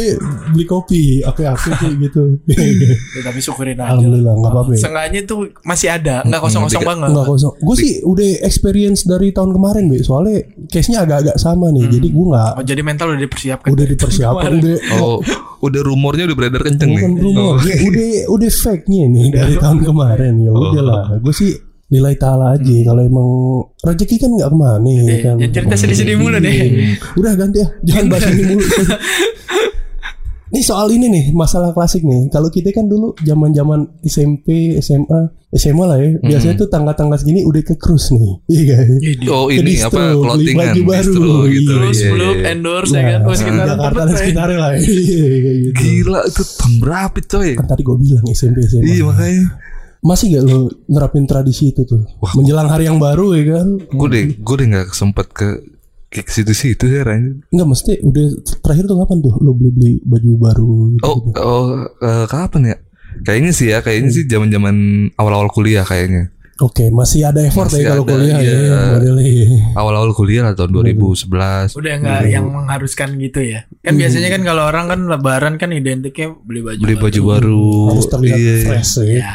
beli 0.49 0.65
kopi, 0.65 1.03
apa-apa 1.21 1.71
kayak 1.75 1.97
gitu. 2.01 2.23
Ya, 2.47 3.21
tapi 3.23 3.39
syukurin 3.39 3.75
aja 3.75 3.93
Alhamdulillah 3.93 4.35
nggak 4.35 4.53
apa-apa. 4.53 4.71
ya. 4.73 4.81
Seenggaknya 4.81 5.21
tuh 5.25 5.41
masih 5.63 5.89
ada 5.89 6.17
nggak 6.23 6.41
kosong-kosong 6.41 6.81
Tiga- 6.81 6.91
banget 6.91 7.09
Nggak 7.11 7.27
kosong. 7.27 7.53
Gue 7.59 7.77
sih 7.77 7.93
udah 8.03 8.29
experience 8.41 9.01
dari 9.03 9.29
tahun 9.31 9.51
kemarin, 9.53 9.85
be. 9.87 10.01
Soalnya 10.01 10.37
case-nya 10.67 11.03
agak-agak 11.03 11.37
sama 11.37 11.69
nih. 11.69 11.87
Jadi 11.89 12.07
gue 12.09 12.27
nggak 12.27 12.51
oh, 12.53 12.65
jadi 12.65 12.81
mental 12.81 13.07
udah 13.09 13.23
dipersiapkan 13.23 13.69
udah 13.69 13.87
dipersiapkan, 13.87 14.51
udah 14.55 14.77
oh 14.97 15.19
udah 15.59 15.81
rumornya 15.81 16.25
udah 16.27 16.37
beredar 16.37 16.63
kenceng 16.63 16.93
nih 16.93 17.01
bukan 17.01 17.13
rumor, 17.17 17.45
Oh. 17.49 17.57
ya, 17.61 17.75
udah 17.83 18.07
udah 18.29 18.51
fake-nya 18.53 19.05
nih 19.07 19.27
dari 19.31 19.55
tahun 19.57 19.79
kemarin 19.83 20.33
ya 20.39 20.51
udahlah. 20.51 21.17
Gue 21.19 21.33
sih 21.33 21.51
nilai 21.87 22.15
taala 22.15 22.53
aja 22.53 22.77
kalau 22.83 22.99
emang 23.01 23.29
rezeki 23.81 24.17
kan 24.19 24.31
nggak 24.33 24.49
ke 24.49 24.57
mana 24.57 24.91
ya 24.91 25.17
kan. 25.23 25.37
Jangan 25.37 25.53
cerita 25.53 25.75
sedih-sedih 25.77 26.17
mulu 26.17 26.37
deh 26.37 26.55
Udah 27.15 27.33
ganti 27.33 27.59
ya, 27.59 27.69
jangan 27.85 28.05
bahas 28.09 28.27
ini 28.29 28.43
mulu. 28.45 28.63
Nih 30.47 30.63
soal 30.63 30.87
ini 30.89 31.07
nih 31.07 31.25
masalah 31.33 31.71
klasik 31.71 32.01
nih. 32.01 32.31
Kalau 32.31 32.47
kita 32.47 32.71
kan 32.71 32.87
dulu 32.87 33.19
zaman-zaman 33.19 33.83
SMP, 34.01 34.79
SMA, 34.79 35.27
SMA 35.51 35.85
lah 35.85 35.99
ya. 35.99 36.15
Biasanya 36.23 36.55
tuh 36.57 36.71
tangga-tangga 36.71 37.19
segini 37.19 37.43
udah 37.43 37.61
ke 37.61 37.75
cruise 37.75 38.15
nih. 38.15 38.31
Iya 38.47 38.63
kan? 38.73 38.87
oh 39.27 39.51
Ke 39.51 39.59
ini 39.59 39.75
distro, 39.75 39.91
apa 39.91 40.01
beli 40.07 40.23
clothingan 40.23 40.57
baju 40.63 40.81
baru. 40.87 41.03
distro 41.03 41.35
gitu 41.45 41.71
terus 41.73 41.99
Iya, 41.99 42.09
belum 42.09 42.31
iya. 42.33 42.47
endorse 42.49 42.89
ya 42.89 43.03
kan 43.03 43.19
Nah, 43.19 43.27
oh 43.27 43.35
sekitar 43.35 43.67
Jakarta 43.69 44.01
dan 44.01 44.15
sekitarnya 44.17 44.57
lah. 44.57 44.71
Iya 44.79 45.27
gitu. 45.61 45.71
gila 45.75 46.21
itu 46.25 46.43
tahun 46.47 46.75
berapa 46.79 47.19
coy 47.21 47.49
Kan 47.53 47.67
tadi 47.67 47.83
gue 47.83 47.97
bilang 47.99 48.25
SMP, 48.31 48.57
SMA. 48.65 48.85
iya 48.87 49.03
makanya 49.03 49.45
Masih 50.05 50.37
gak 50.37 50.45
lo 50.45 50.69
nerapin 50.89 51.25
tradisi 51.25 51.73
itu 51.73 51.83
tuh? 51.85 52.03
Menjelang 52.37 52.69
hari 52.69 52.89
yang 52.89 53.01
baru 53.01 53.33
ya 53.37 53.61
kan? 53.61 53.69
gue 53.81 54.09
deh 54.13 54.25
gue 54.37 54.55
deh 54.61 54.67
nggak 54.73 54.89
sempet 54.93 55.27
ke 55.33 55.49
ke 56.07 56.23
situ-situ 56.27 56.87
ya 56.87 57.03
Ran. 57.03 57.43
Enggak 57.51 57.69
mesti 57.69 57.93
udah 58.01 58.27
terakhir 58.63 58.85
tuh 58.87 58.97
kapan 59.03 59.19
tuh 59.21 59.35
lo 59.43 59.53
beli-beli 59.53 60.01
baju 60.07 60.31
baru 60.39 60.73
gitu, 60.95 61.05
Oh, 61.05 61.19
oh 61.37 61.65
eh, 62.01 62.27
kapan 62.31 62.63
ya? 62.73 62.77
Kayaknya 63.25 63.53
sih 63.53 63.67
ya, 63.73 63.79
kayaknya 63.81 64.11
sih 64.13 64.25
zaman-zaman 64.29 64.77
awal-awal 65.17 65.49
kuliah 65.49 65.83
kayaknya. 65.89 66.37
Oke, 66.57 66.89
masih 66.89 67.29
ada 67.29 67.45
effort 67.45 67.69
Masih 67.69 67.85
ya 67.85 67.89
kalau 67.93 68.05
kuliah 68.09 68.41
iya. 68.41 68.57
ya. 68.65 68.81
Awal-awal 69.77 70.17
kuliah 70.17 70.49
lah 70.49 70.55
tahun 70.57 70.73
2011. 70.73 71.77
Udah 71.77 71.93
nggak 72.01 72.23
yang 72.33 72.49
mengharuskan 72.49 73.13
gitu 73.21 73.45
ya. 73.45 73.69
Kan 73.85 74.01
biasanya 74.01 74.33
kan 74.33 74.41
kalau 74.41 74.65
orang 74.65 74.89
kan 74.89 75.01
lebaran 75.05 75.55
kan 75.61 75.69
identiknya 75.77 76.33
beli 76.33 76.65
baju. 76.65 76.81
Beli 76.81 76.97
baru. 76.97 77.05
baju 77.05 77.21
baru. 77.29 77.69
Harus 77.93 78.09
terlihat 78.09 78.39
Iya. 78.41 78.55
fresh 78.73 78.93
ya. 79.05 79.05
Ya. 79.21 79.33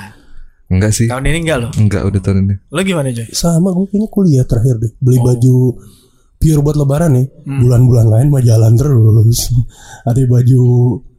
Enggak 0.71 0.91
sih. 0.91 1.05
Tahun 1.05 1.21
ini 1.21 1.43
enggak 1.43 1.57
loh. 1.59 1.71
Enggak 1.75 2.07
udah 2.07 2.19
tahun 2.19 2.37
ini. 2.41 2.55
Lo 2.65 2.79
gimana 2.81 3.11
Joy? 3.11 3.27
Sama 3.29 3.69
gue 3.69 3.85
kayaknya 3.85 4.07
kuliah 4.07 4.45
terakhir 4.47 4.79
deh. 4.79 4.91
Beli 4.97 5.19
Oh. 5.19 5.23
baju 5.25 5.55
pure 6.37 6.61
buat 6.63 6.73
lebaran 6.73 7.11
nih. 7.13 7.27
Hmm. 7.43 7.59
Bulan-bulan 7.59 8.07
lain 8.07 8.27
mah 8.29 8.41
jalan 8.41 8.73
terus. 8.73 9.51
Ada 10.09 10.23
baju 10.25 10.59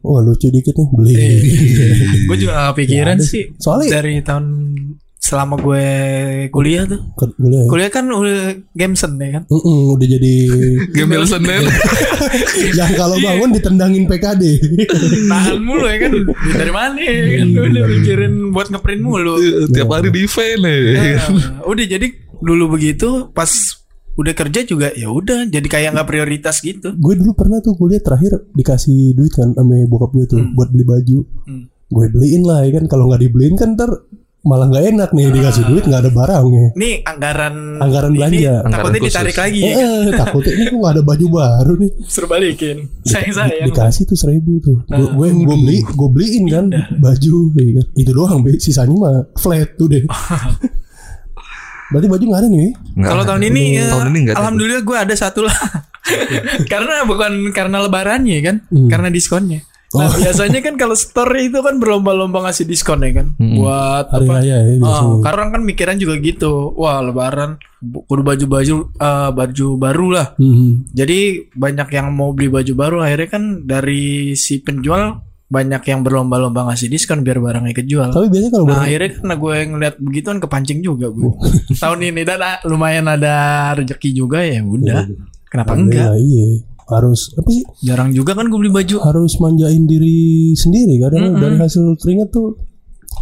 wah 0.01 0.19
lucu 0.19 0.49
dikit 0.49 0.73
nih 0.73 0.87
beli. 0.89 1.15
gue 2.27 2.35
juga 2.35 2.51
gak 2.57 2.67
kepikiran 2.73 3.17
sih. 3.21 3.53
Soalnya- 3.55 3.93
dari 3.93 4.19
tahun 4.19 4.45
selama 5.23 5.55
gue 5.55 5.85
kuliah 6.49 6.83
tuh. 6.83 6.99
Ke- 7.15 7.31
kuliah. 7.33 7.63
ya. 7.63 7.69
Kuliah 7.71 7.89
kan 7.89 8.05
udah 8.05 8.39
gameson 8.73 9.15
ya 9.15 9.39
kan. 9.39 9.43
Mm-mm, 9.47 9.95
udah 9.95 10.07
jadi 10.09 10.33
Gembel 10.95 11.23
Senin. 11.23 11.63
yang 12.77 12.91
kalau 12.93 13.15
Iya. 13.15 13.25
bangun 13.31 13.49
ditendangin 13.51 14.03
PKD. 14.03 14.43
Nahan 15.25 15.63
mulu 15.65 15.87
ya 15.87 15.97
kan. 15.97 16.11
Dari 16.53 16.71
mana 16.71 16.99
ya 16.99 17.13
kan. 17.39 17.47
Lu 17.49 17.61
udah 17.63 17.83
mikirin 17.87 18.33
buat 18.51 18.67
ngeprint 18.67 18.99
mulu. 19.01 19.39
Tiap 19.71 19.87
hari 19.87 20.11
di 20.11 20.21
event 20.21 20.59
ya. 20.59 20.75
Nah, 21.15 21.23
udah 21.63 21.85
jadi 21.87 22.07
dulu 22.37 22.75
begitu 22.75 23.31
pas 23.31 23.47
udah 24.13 24.35
kerja 24.35 24.61
juga 24.61 24.91
ya 24.91 25.07
udah 25.07 25.47
jadi 25.47 25.63
kayak 25.65 25.97
nggak 25.97 26.05
prioritas 26.05 26.59
gitu. 26.59 26.93
gue 26.93 27.13
dulu 27.15 27.33
pernah 27.33 27.57
tuh 27.57 27.73
kuliah 27.73 27.97
terakhir 27.97 28.45
dikasih 28.53 29.17
duit 29.17 29.31
kan 29.31 29.55
sama 29.55 29.73
bokap 29.87 30.13
gue 30.13 30.25
tuh 30.27 30.41
buat 30.53 30.67
beli 30.67 30.83
baju. 30.83 31.17
Hmm. 31.47 31.63
Gue 31.87 32.11
beliin 32.11 32.43
lah 32.43 32.61
ya 32.61 32.75
kan. 32.75 32.85
Kalau 32.85 33.07
nggak 33.07 33.23
dibeliin 33.23 33.55
kan 33.55 33.73
ntar 33.73 33.89
malah 34.43 34.67
nggak 34.67 34.85
enak 34.89 35.09
nih 35.09 35.31
dikasih 35.31 35.63
duit 35.65 35.83
nggak 35.83 36.03
ada 36.03 36.11
barangnya. 36.11 36.75
Ini 36.75 36.89
anggaran 37.01 37.55
Anggaran 37.79 38.11
ini 38.11 38.17
belanja. 38.19 38.53
takutnya 38.65 38.99
khusus. 38.99 39.07
ditarik 39.09 39.37
lagi. 39.37 39.61
Eh, 39.61 39.73
eh, 39.73 40.03
takutnya 40.11 40.51
ini 40.53 40.63
kok 40.65 40.77
nggak 40.77 40.93
ada 40.93 41.01
baju 41.01 41.25
baru 41.29 41.73
nih. 41.77 41.91
Suruh 42.03 42.27
balikin. 42.27 42.77
Sayang 43.01 43.33
sayang. 43.33 43.67
dikasih 43.67 44.03
tuh 44.03 44.15
seribu 44.15 44.59
tuh 44.59 44.77
gue 44.83 45.07
gue 45.09 45.27
gue 45.41 45.57
beli 45.57 45.77
gue 45.81 46.09
beliin 46.09 46.43
kan 46.45 46.65
baju 46.93 47.35
ya 47.53 47.83
itu 47.93 48.11
doang 48.11 48.39
be 48.39 48.55
sisanya 48.57 48.91
mah 48.93 49.15
flat 49.33 49.73
tuh 49.73 49.87
deh 49.87 50.03
berarti 51.91 52.07
baju 52.07 52.23
nggak 52.25 52.41
ada 52.41 52.49
nih 52.49 52.69
Kalau 52.97 53.23
tahun 53.23 53.43
ini 53.45 53.63
ya, 53.75 53.85
tahun 53.87 54.07
ini 54.07 54.19
enggak 54.19 54.33
ada. 54.33 54.39
alhamdulillah 54.41 54.81
gue 54.81 54.97
ada 54.99 55.13
satu 55.13 55.39
lah. 55.43 55.57
karena 56.71 57.05
bukan 57.05 57.31
karena 57.49 57.77
lebarannya 57.79 58.37
kan, 58.39 58.55
Hmm. 58.67 58.89
karena 58.89 59.07
diskonnya. 59.07 59.61
Nah, 59.93 60.03
Oh. 60.03 60.17
biasanya 60.17 60.59
kan 60.59 60.73
kalau 60.73 60.93
store 60.93 61.37
itu 61.39 61.59
kan 61.59 61.77
berlomba-lomba 61.77 62.43
ngasih 62.43 62.65
diskon 62.65 62.99
ya 62.99 63.13
kan. 63.15 63.27
Buat 63.35 64.09
hari 64.09 64.25
apa? 64.25 64.33
raya 64.35 64.57
ya 64.59 64.75
biasanya 64.75 65.05
Oh, 65.07 65.21
karena 65.21 65.43
kan 65.49 65.61
mikiran 65.61 65.95
juga 65.95 66.15
gitu. 66.17 66.53
Wah, 66.73 66.97
lebaran 66.99 67.55
bu- 67.77 68.01
kudu 68.03 68.21
baju-baju 68.23 68.75
eh, 68.91 69.29
baju 69.31 69.67
baru 69.75 70.07
lah. 70.11 70.27
Mhm. 70.35 70.89
Jadi 70.89 71.19
banyak 71.51 71.87
yang 71.91 72.09
mau 72.09 72.31
beli 72.31 72.49
baju 72.49 72.73
baru 72.73 72.97
akhirnya 72.99 73.29
kan 73.29 73.43
dari 73.61 74.03
si 74.33 74.57
penjual 74.59 75.21
banyak 75.45 75.83
yang 75.83 76.01
berlomba-lomba 76.01 76.65
ngasih 76.65 76.89
diskon 76.89 77.21
biar 77.21 77.37
barangnya 77.37 77.75
kejual. 77.75 78.09
tapi 78.09 78.25
biasanya 78.27 78.51
kalau 78.51 78.65
Nah 78.65 78.69
barang- 78.71 78.85
akhirnya 78.87 79.09
karena 79.13 79.35
gue 79.37 79.55
ngeliat 79.67 79.95
begituan 79.99 80.37
kepancing 80.39 80.79
juga 80.81 81.07
gue 81.07 81.29
Tahun 81.77 81.99
ini 82.01 82.21
dan 82.23 82.41
lumayan 82.63 83.05
ada 83.07 83.35
rezeki 83.73 84.09
juga 84.15 84.41
ya 84.41 84.59
udah 84.59 85.05
Kenapa 85.45 85.77
enggak? 85.77 86.17
Iya 86.17 86.65
harus 86.87 87.31
apa 87.33 87.49
sih 87.49 87.63
Jarang 87.81 88.11
juga 88.11 88.33
kan 88.33 88.47
gue 88.47 88.59
beli 88.59 88.71
baju. 88.71 88.97
harus 89.01 89.37
manjain 89.37 89.83
diri 89.83 90.51
sendiri 90.53 90.99
kadang 90.99 91.35
dari 91.35 91.55
hasil 91.55 91.95
keringat 91.97 92.29
tuh 92.29 92.55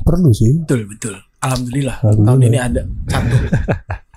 perlu 0.01 0.32
sih. 0.32 0.58
Betul 0.65 0.88
betul. 0.88 1.15
Alhamdulillah, 1.41 1.98
Alhamdulillah. 2.01 2.27
tahun 2.27 2.41
ini 2.46 2.58
ada 2.58 2.82
satu 3.08 3.36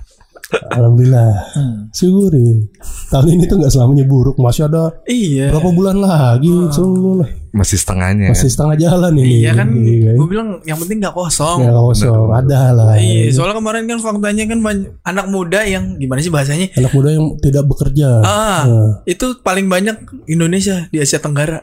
alhamdulillah. 0.53 1.33
Hmm. 1.55 1.77
syukuri 1.91 2.69
tahun 3.09 3.27
ini 3.33 3.45
tuh 3.47 3.57
nggak 3.59 3.73
selamanya 3.73 4.05
buruk. 4.05 4.37
Masih 4.37 4.67
ada 4.67 4.93
Iya. 5.07 5.51
berapa 5.51 5.71
bulan 5.71 5.97
lagi? 5.99 6.51
Lah. 6.51 7.29
Masih 7.55 7.79
setengahnya. 7.79 8.35
masih 8.35 8.51
setengah 8.51 8.75
jalan 8.77 9.15
ini. 9.15 9.47
Iya 9.47 9.55
kan 9.55 9.69
Iya, 9.71 10.19
gue 10.19 10.27
bilang 10.27 10.59
yang 10.63 10.75
penting 10.75 10.99
gak 10.99 11.15
kosong. 11.15 11.63
Ya 11.63 11.71
kosong. 11.71 12.29
Ada 12.35 12.61
lah. 12.75 12.99
Iya 12.99 13.31
soalnya 13.31 13.57
kemarin 13.57 13.87
kan 13.87 13.99
faktanya 13.99 14.45
kan 14.45 14.59
banyak 14.59 14.91
anak 15.01 15.27
muda 15.31 15.61
yang 15.63 15.95
gimana 15.97 16.19
sih 16.19 16.35
bahasanya? 16.35 16.67
Anak 16.75 16.91
muda 16.91 17.09
yang 17.11 17.39
tidak 17.39 17.65
bekerja. 17.65 18.09
Ah, 18.21 18.63
Nah, 18.67 18.91
itu 19.05 19.39
paling 19.39 19.71
banyak 19.71 19.97
Indonesia 20.27 20.91
di 20.91 20.99
Asia 20.99 21.19
Tenggara. 21.19 21.63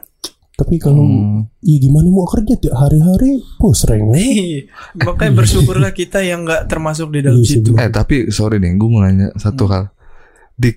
Tapi 0.62 0.78
kalau 0.78 1.02
Hmm. 1.02 1.50
iya 1.60 1.78
gimana 1.78 2.06
mau 2.06 2.22
kerja 2.24 2.54
tiap 2.54 2.74
hari-hari 2.76 3.30
pusreng. 3.56 4.08
Nih, 4.08 4.70
makanya 5.02 5.32
bersyukurlah 5.36 5.90
kita 5.90 6.20
yang 6.20 6.42
nggak 6.42 6.66
termasuk 6.66 7.10
di 7.10 7.20
dalam 7.20 7.36
Iya 7.36 7.50
situ. 7.52 7.74
Eh 7.74 7.88
tapi 7.88 8.28
sorry 8.28 8.56
nih, 8.56 8.72
gue 8.72 8.86
mau 8.86 9.00
nanya 9.00 9.34
satu 9.34 9.66
hal. 9.66 9.90
Di 10.54 10.70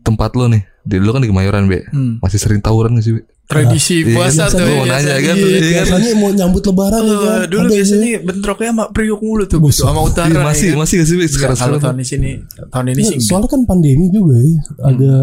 tempat 0.00 0.32
lo 0.32 0.46
nih, 0.46 0.64
di 0.80 0.96
lo 0.96 1.10
kan 1.10 1.20
di 1.20 1.28
Kemayoran 1.28 1.66
be, 1.66 1.84
Hmm. 1.86 2.16
masih 2.18 2.38
sering 2.38 2.58
tawuran 2.58 2.94
gak 2.94 3.04
sih 3.04 3.12
be? 3.12 3.22
Tradisi 3.44 4.04
Iya, 4.04 4.12
puasa 4.12 4.44
kan? 4.44 4.52
tuh. 4.52 4.60
Gua 4.60 4.72
mau 4.74 4.84
biasanya. 4.84 5.08
nanya 5.10 5.24
kan, 5.26 5.34
Iya, 5.34 5.46
iya 5.48 5.56
kan? 5.58 5.72
Biasanya 5.88 6.10
mau 6.14 6.30
nyambut 6.30 6.62
lebaran 6.62 7.00
ya 7.00 7.08
Eh, 7.08 7.16
kan. 7.18 7.38
dulu 7.46 7.60
Ada 7.62 7.72
biasanya 7.72 8.08
ya. 8.08 8.20
bentroknya 8.20 8.68
sama 8.68 8.84
priuk 8.88 9.20
mulu 9.22 9.44
tuh 9.44 9.58
Buset. 9.58 9.82
sama 9.82 10.00
utara. 10.02 10.28
Iya, 10.28 10.40
masih 10.42 10.66
ya 10.66 10.70
kan? 10.70 10.78
masih 10.78 10.94
gak 10.94 11.06
sih 11.06 11.16
sekarang 11.26 11.56
sekarang? 11.56 11.80
tahun 11.80 11.96
di 11.96 12.06
sini, 12.06 12.30
tahun 12.68 12.86
ini 12.86 13.00
Iya, 13.00 13.10
sih. 13.10 13.18
soalnya 13.22 13.48
kan 13.48 13.60
pandemi 13.64 14.06
juga 14.08 14.36
ya. 14.36 14.52
Ada 14.82 15.14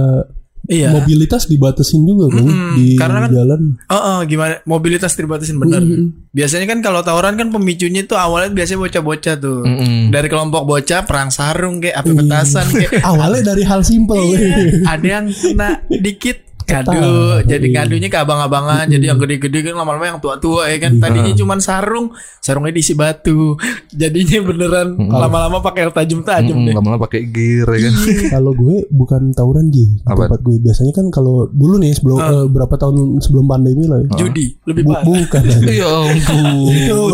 Iya. 0.65 0.89
mobilitas 0.91 1.45
dibatasin 1.45 2.03
juga 2.03 2.29
kan 2.29 2.41
Mm-mm, 2.41 2.73
di 2.73 2.85
karena 2.95 3.19
kan- 3.21 3.31
jalan. 3.31 3.61
Oh, 3.87 3.95
oh, 3.95 4.19
gimana 4.23 4.61
mobilitas 4.63 5.13
dibatasin 5.13 5.57
benar. 5.57 5.81
Biasanya 6.29 6.67
kan 6.67 6.79
kalau 6.79 6.99
tawuran 6.99 7.33
kan 7.33 7.49
pemicunya 7.49 8.03
tuh 8.03 8.15
awalnya 8.15 8.51
biasanya 8.51 8.79
bocah-bocah 8.81 9.35
tuh. 9.35 9.61
Mm-mm. 9.63 10.09
Dari 10.09 10.27
kelompok 10.27 10.63
bocah 10.63 11.01
perang 11.03 11.29
sarung 11.29 11.79
kayak 11.79 11.95
api 11.97 12.11
petasan 12.13 12.65
kayak 12.71 13.01
Awalnya 13.09 13.41
dari 13.47 13.63
hal 13.63 13.81
simpel. 13.81 14.19
Iya, 14.21 14.85
ada 14.85 15.07
yang 15.07 15.25
kena 15.29 15.69
dikit 15.89 16.44
kado 16.65 16.91
Ketat. 16.91 17.45
jadi 17.45 17.65
ngadunya 17.71 18.09
ke 18.09 18.17
abang-abangan 18.17 18.85
jadi 18.85 19.05
yang 19.07 19.17
gede-gede 19.17 19.59
kan 19.63 19.75
lama-lama 19.75 20.05
yang 20.07 20.19
tua-tua 20.19 20.65
ya 20.67 20.77
kan 20.79 20.97
tadinya 20.97 21.29
cuman 21.31 21.57
sarung 21.57 22.09
sarungnya 22.39 22.73
diisi 22.73 22.93
batu 22.93 23.53
jadinya 23.89 24.41
beneran 24.43 24.87
lama-lama 24.99 25.61
pakai 25.61 25.87
tajam-tajam 25.87 26.57
deh 26.59 26.73
Lama-lama 26.73 27.01
pakai 27.01 27.21
gear 27.25 27.69
ya 27.69 27.85
kan. 27.85 27.93
kalau 28.35 28.51
gue 28.51 28.75
bukan 28.89 29.31
tawuran 29.31 29.67
Gi. 29.67 29.85
Di 29.87 30.03
Apa? 30.03 30.25
tempat 30.25 30.41
gue 30.41 30.55
biasanya 30.59 30.91
kan 30.91 31.05
kalau 31.07 31.47
dulu 31.47 31.77
nih 31.77 31.93
sebelum 31.93 32.17
eh, 32.17 32.45
berapa 32.47 32.75
tahun 32.75 32.95
sebelum 33.19 33.45
pandemi 33.45 33.85
lah 33.85 34.01
ya. 34.01 34.09
judi 34.17 34.57
lebih 34.65 34.83
Bu- 34.83 34.91
parah 34.91 35.05
bukan. 35.05 35.43
Ya 35.71 35.87
ampun. 35.87 37.13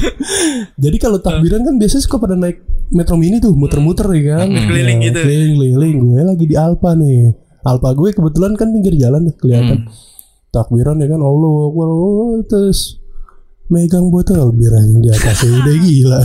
Jadi 0.82 0.96
kalau 0.96 1.18
takbiran 1.18 1.62
kan 1.62 1.74
biasanya 1.76 2.02
suka 2.02 2.16
pada 2.18 2.34
naik 2.34 2.60
metro 2.90 3.14
mini 3.14 3.38
tuh 3.38 3.52
muter-muter 3.52 4.06
ya 4.12 4.38
kan. 4.38 4.48
Keliling 4.48 4.98
gitu. 5.02 5.20
Keliling-keliling. 5.20 5.96
Gue 6.00 6.22
lagi 6.24 6.44
di 6.44 6.56
Alpa 6.56 6.92
nih. 6.94 7.49
Alpa 7.62 7.92
gue 7.92 8.10
kebetulan 8.10 8.52
kan 8.54 8.68
pinggir 8.68 8.94
jalan 8.94 9.22
nih 9.22 9.34
kelihatan. 9.34 9.78
Takbiran 10.48 10.96
ya 10.96 11.06
kan 11.06 11.20
Allah 11.20 11.52
Akbar, 11.64 11.86
oh, 11.86 12.40
terus 12.42 12.98
megang 13.66 14.10
botol 14.10 14.50
bir 14.50 14.66
yang 14.68 14.98
di 14.98 15.08
atasnya 15.08 15.62
udah 15.62 15.76
gila. 15.84 16.20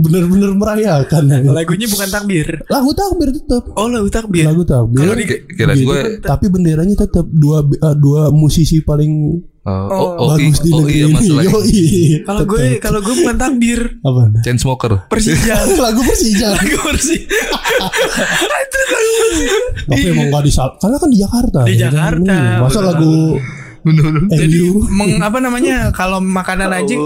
Bener-bener 0.00 0.50
merayakan. 0.52 1.22
lagunya 1.46 1.86
bukan 1.86 2.08
takbir 2.08 2.44
Lagu 2.66 2.92
takbir 2.92 3.28
tetap. 3.32 3.62
oh 3.72 3.88
lagu 3.88 4.08
takbir 4.08 4.44
Lagu 4.44 4.62
takbir. 4.62 5.00
Kalau 5.00 5.14
di- 5.14 5.24
Gitu 5.24 5.82
gue 5.82 6.00
tapi 6.20 6.46
benderanya 6.46 6.96
tetap 6.98 7.24
dua 7.24 7.62
eh, 7.64 7.96
dua 7.96 8.28
musisi 8.28 8.80
paling 8.80 9.40
uh, 9.64 9.88
oh, 9.88 10.10
oh, 10.14 10.26
bagus 10.30 10.60
di 10.60 10.70
oh, 10.70 10.80
negeri 10.80 10.94
iya 10.94 11.06
ini. 11.06 11.26
Yoi. 11.42 11.82
kalau 12.22 12.42
gue 12.44 12.64
kalau 12.78 13.00
gue 13.00 13.14
bukan 13.16 13.36
takbir 13.36 13.80
apa? 13.98 14.22
Chain 14.40 14.56
smoker. 14.56 14.92
Persija 15.06 15.56
Lagu 15.84 16.00
Persija. 16.00 16.48
lagu 16.56 16.76
Persija 16.80 17.24
itu 18.64 18.78
lagu 18.78 19.10
Persija 19.18 19.56
Tapi 19.84 20.06
emang 20.06 20.26
gak 20.30 20.42
di 20.42 20.52
karena 20.52 20.96
kan 20.96 21.08
di 21.08 21.18
Jakarta. 21.18 21.60
Di 21.62 21.74
ya 21.74 21.88
kan? 21.88 21.92
Jakarta, 21.92 22.34
Hmm, 22.34 22.60
Masa 22.60 22.72
betul. 22.74 22.84
lagu 22.86 23.14
Bener. 23.84 24.16
jadi 24.32 24.64
meng, 24.88 25.20
apa 25.20 25.44
namanya 25.44 25.92
kalau 25.92 26.16
makanan 26.16 26.72
aja 26.72 26.96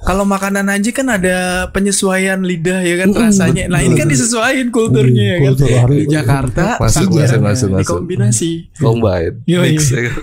kalau 0.00 0.24
makanan 0.24 0.64
aja 0.66 0.88
kan 0.88 1.04
ada 1.04 1.36
penyesuaian 1.68 2.40
lidah 2.40 2.80
ya 2.80 2.96
kan 2.96 3.12
rasanya 3.12 3.68
nah 3.68 3.84
ini 3.84 3.92
kan 3.92 4.08
disesuaikan 4.08 4.72
kulturnya 4.72 5.36
ya 5.36 5.36
kan 5.36 5.52
Kultur 5.52 5.68
hari- 5.68 6.00
di 6.00 6.04
Jakarta 6.08 6.80
Masuk, 6.80 7.12
masuk, 7.12 7.40
masuk, 7.44 7.68
masuk. 7.68 7.68
dikombinasi 7.84 8.50
Combine. 8.80 9.36
Mix, 9.44 9.92
ya 9.92 10.00
kan? 10.08 10.16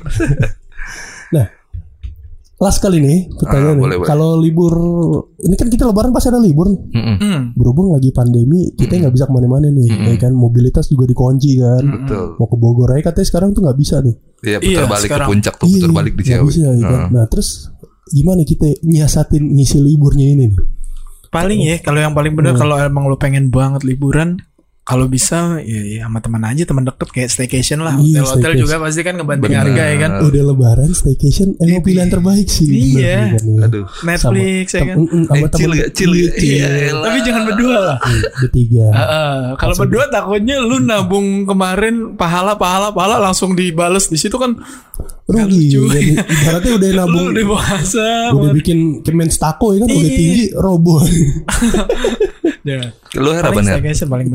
Nah, 1.31 1.45
last 2.55 2.79
kali 2.79 2.97
nih 2.97 3.17
pertanyaan 3.31 3.67
Ah, 3.67 3.73
nih. 3.73 3.81
boleh, 3.81 3.95
boleh. 3.97 4.07
Kalau 4.07 4.29
libur 4.35 4.73
ini 5.37 5.53
kan 5.53 5.67
kita 5.67 5.83
lebaran 5.85 6.09
pasti 6.09 6.27
ada 6.27 6.37
libur. 6.37 6.67
nih. 6.67 6.79
Mm-mm. 6.91 7.17
hmm. 7.17 7.39
Berhubung 7.53 7.91
lagi 7.91 8.09
pandemi, 8.09 8.71
kita 8.71 8.95
nggak 8.97 9.11
bisa 9.11 9.25
ke 9.25 9.33
mana-mana 9.33 9.67
nih. 9.67 9.85
Ya 9.87 10.15
kan 10.17 10.31
mobilitas 10.31 10.85
juga 10.85 11.05
dikunci 11.05 11.57
kan. 11.57 11.83
Betul. 11.83 12.35
Mau 12.35 12.45
ke 12.45 12.55
Bogor 12.55 12.89
aja 12.91 13.01
katanya 13.05 13.27
sekarang 13.27 13.49
tuh 13.51 13.61
nggak 13.61 13.77
bisa 13.77 13.99
nih. 13.99 14.15
Iya 14.41 14.57
Iya, 14.57 14.79
putar 14.79 14.85
balik 14.87 15.01
ke 15.01 15.09
sekarang. 15.09 15.27
puncak 15.27 15.53
tuh, 15.55 15.67
putar 15.67 15.81
Iya, 15.83 15.95
balik 15.95 16.13
di 16.13 16.23
Ciawi. 16.23 16.45
bisa, 16.47 16.59
ya 16.63 16.85
kan? 16.85 16.99
Heeh. 17.01 17.07
Nah 17.11 17.25
terus 17.25 17.49
gimana 18.07 18.41
kita 18.41 18.65
nyiasatin 18.81 19.43
ngisi 19.51 19.77
liburnya 19.79 20.27
ini 20.29 20.45
nih? 20.47 20.59
paling 21.27 21.59
ya 21.59 21.75
kalau 21.79 21.99
yang 21.99 22.15
paling 22.15 22.31
benar 22.31 22.55
kalau 22.55 22.79
emang 22.79 23.11
lo 23.11 23.19
pengen 23.19 23.51
banget 23.51 23.83
liburan 23.83 24.39
kalau 24.85 25.05
bisa 25.05 25.57
ya, 25.59 25.81
ya 25.83 26.05
sama 26.05 26.21
teman 26.21 26.45
aja 26.45 26.61
teman 26.61 26.85
deket 26.85 27.09
kayak 27.09 27.25
staycation 27.27 27.81
lah 27.81 27.97
Iya, 27.97 28.21
hotel 28.21 28.21
hotel 28.21 28.37
staycation. 28.53 28.61
juga 28.61 28.75
pasti 28.79 29.01
kan 29.01 29.13
ngebanting 29.15 29.49
Benar. 29.49 29.63
harga 29.65 29.83
ya 29.83 29.97
kan 29.97 30.11
Udah 30.21 30.43
lebaran 30.45 30.91
staycation 30.91 31.47
emang 31.57 31.81
pilihan 31.81 32.05
terbaik 32.07 32.45
sih. 32.47 32.69
Iya. 32.93 33.33
Bener. 33.33 33.65
Aduh. 33.65 33.85
Netflix 33.99 34.65
ya 34.69 34.77
Tem- 34.77 34.87
kan 34.87 34.97
sama 35.25 35.35
Eh, 35.35 35.49
chill 35.49 35.49
temen- 35.65 35.73
ya, 35.75 35.85
chill 35.89 36.11
Iya, 36.11 36.21
ya. 36.21 36.33
Iya, 36.37 36.67
elah. 36.87 37.03
tapi 37.03 37.17
jangan 37.19 37.43
berdua 37.45 37.77
lah 37.83 37.97
Bertiga. 38.37 38.85
Heeh. 38.87 39.37
kalau 39.57 39.75
berdua 39.75 40.03
takutnya 40.07 40.55
lu 40.59 40.77
nabung 40.79 41.27
kemarin 41.43 41.95
pahala 42.13 42.53
pahala 42.53 42.89
pahala 42.91 43.17
langsung 43.19 43.51
dibales 43.51 44.05
di 44.05 44.15
situ 44.15 44.37
kan 44.37 44.53
Rugi. 45.25 45.73
Jadi, 45.73 46.13
ibaratnya 46.37 46.73
udah 46.77 46.89
nabung. 46.95 47.27
udah 47.33 47.45
puasa 47.49 48.07
Udah 48.29 48.51
bikin 48.53 49.01
kemen 49.01 49.33
stako 49.33 49.73
ya 49.73 49.81
kan 49.81 49.89
udah 49.89 50.05
Iya. 50.05 50.13
tinggi 50.13 50.43
roboh. 50.53 51.01
ya. 52.63 52.79
Lu 53.17 53.29
harapan 53.33 53.63
ya? 53.65 53.75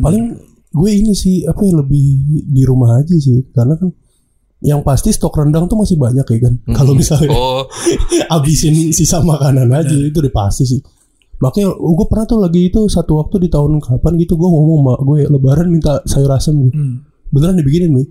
paling 0.03 0.25
gue 0.71 0.91
ini 0.91 1.15
sih 1.15 1.43
apa 1.47 1.63
ya 1.63 1.79
lebih 1.79 2.05
di 2.47 2.63
rumah 2.63 2.99
aja 2.99 3.15
sih 3.15 3.43
karena 3.51 3.75
kan 3.75 3.91
yang 4.61 4.85
pasti 4.85 5.11
stok 5.11 5.41
rendang 5.41 5.65
tuh 5.67 5.79
masih 5.79 5.97
banyak 5.97 6.27
ya 6.27 6.39
kan. 6.43 6.55
Kalau 6.75 6.93
misalnya 6.93 7.31
Oh, 7.31 7.65
habisin 8.33 8.91
sisa 8.91 9.23
makanan 9.23 9.71
aja 9.71 9.95
itu 9.95 10.19
udah 10.19 10.35
pasti 10.35 10.67
sih. 10.67 10.81
Makanya 11.41 11.73
oh, 11.73 11.97
gue 11.97 12.07
pernah 12.07 12.29
tuh 12.29 12.37
lagi 12.37 12.69
itu 12.69 12.85
satu 12.87 13.17
waktu 13.17 13.41
di 13.41 13.49
tahun 13.49 13.81
kapan 13.81 14.21
gitu 14.21 14.37
gue 14.37 14.45
ngomong 14.45 14.79
sama 14.83 14.95
gue 15.01 15.19
lebaran 15.27 15.67
minta 15.71 16.03
sayur 16.05 16.29
asem 16.31 16.53
gue. 16.53 16.73
Hmm. 16.75 17.01
Beneran 17.31 17.57
dibikinin 17.57 17.95
nih. 17.95 18.07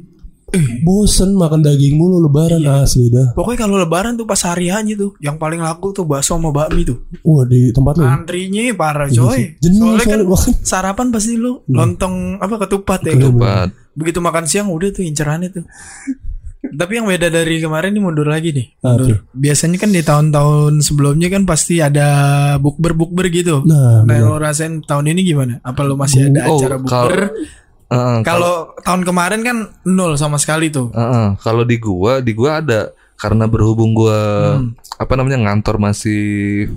Bosen 0.81 1.33
makan 1.33 1.59
daging 1.59 1.93
mulu 1.93 2.19
lebaran 2.19 2.61
asli 2.63 3.07
dah. 3.07 3.31
Pokoknya 3.31 3.59
kalau 3.59 3.75
lebaran 3.77 4.13
tuh 4.13 4.23
pas 4.23 4.39
hari 4.39 4.67
aja 4.67 4.93
tuh 4.93 5.13
Yang 5.17 5.35
paling 5.35 5.59
laku 5.59 5.91
tuh 5.91 6.03
bakso 6.03 6.33
sama 6.33 6.49
bakmi 6.49 6.83
tuh 6.83 7.01
Wah 7.21 7.43
di 7.43 7.69
tempat 7.69 7.93
lu. 7.95 8.03
ya? 8.03 8.09
Antrinya 8.11 8.61
parah 8.73 9.05
Iya 9.05 9.19
coy. 9.19 9.41
Jenuh 9.57 9.85
Soalnya 9.91 9.99
kan 9.99 10.09
soalnya, 10.15 10.29
makanya. 10.29 10.55
sarapan 10.63 11.07
pasti 11.09 11.33
lu 11.33 11.51
Lontong 11.65 12.15
apa 12.37 12.55
ketupat 12.59 12.99
ya 13.01 13.05
Iya, 13.05 13.13
kan? 13.13 13.21
Ketupat. 13.23 13.67
Begitu 13.91 14.19
makan 14.19 14.43
siang 14.45 14.67
udah 14.67 14.89
tuh 14.89 15.03
incerannya 15.03 15.49
tuh 15.51 15.65
Tapi 16.59 16.91
yang 16.93 17.07
beda 17.07 17.29
dari 17.29 17.55
kemarin 17.57 17.89
nih 17.89 18.03
mundur 18.03 18.25
lagi 18.25 18.51
nih 18.51 18.67
mundur. 18.79 19.23
Biasanya 19.31 19.77
kan 19.77 19.89
di 19.89 20.01
tahun-tahun 20.01 20.81
sebelumnya 20.81 21.27
kan 21.27 21.43
pasti 21.43 21.79
ada 21.79 22.07
bukber-bukber 22.57 23.25
gitu 23.29 23.63
Nah, 23.63 24.03
Nah 24.03 24.15
lo 24.19 24.35
rasain 24.35 24.81
tahun 24.81 25.07
ini 25.09 25.23
gimana? 25.25 25.59
Apa 25.61 25.81
lo 25.81 25.95
masih 25.95 26.27
ada 26.27 26.45
Oh, 26.45 26.59
acara 26.59 26.75
kalau- 26.83 27.31
Heeh, 27.89 28.17
Kalau 28.22 28.53
tahun 28.79 29.01
kemarin 29.01 29.41
kan 29.41 29.58
nol 29.84 30.13
sama 30.13 30.38
sekali 30.38 30.69
tuh 30.69 30.89
Heeh, 30.91 31.38
kalau 31.39 31.62
di 31.62 31.75
gua, 31.75 32.19
di 32.19 32.31
gua 32.31 32.60
ada 32.60 32.81
karena 33.15 33.46
berhubung 33.46 33.91
gua 33.91 34.15
Hmm. 34.55 34.72
apa 34.96 35.12
namanya 35.13 35.39
ngantor 35.41 35.75
masih 35.77 36.24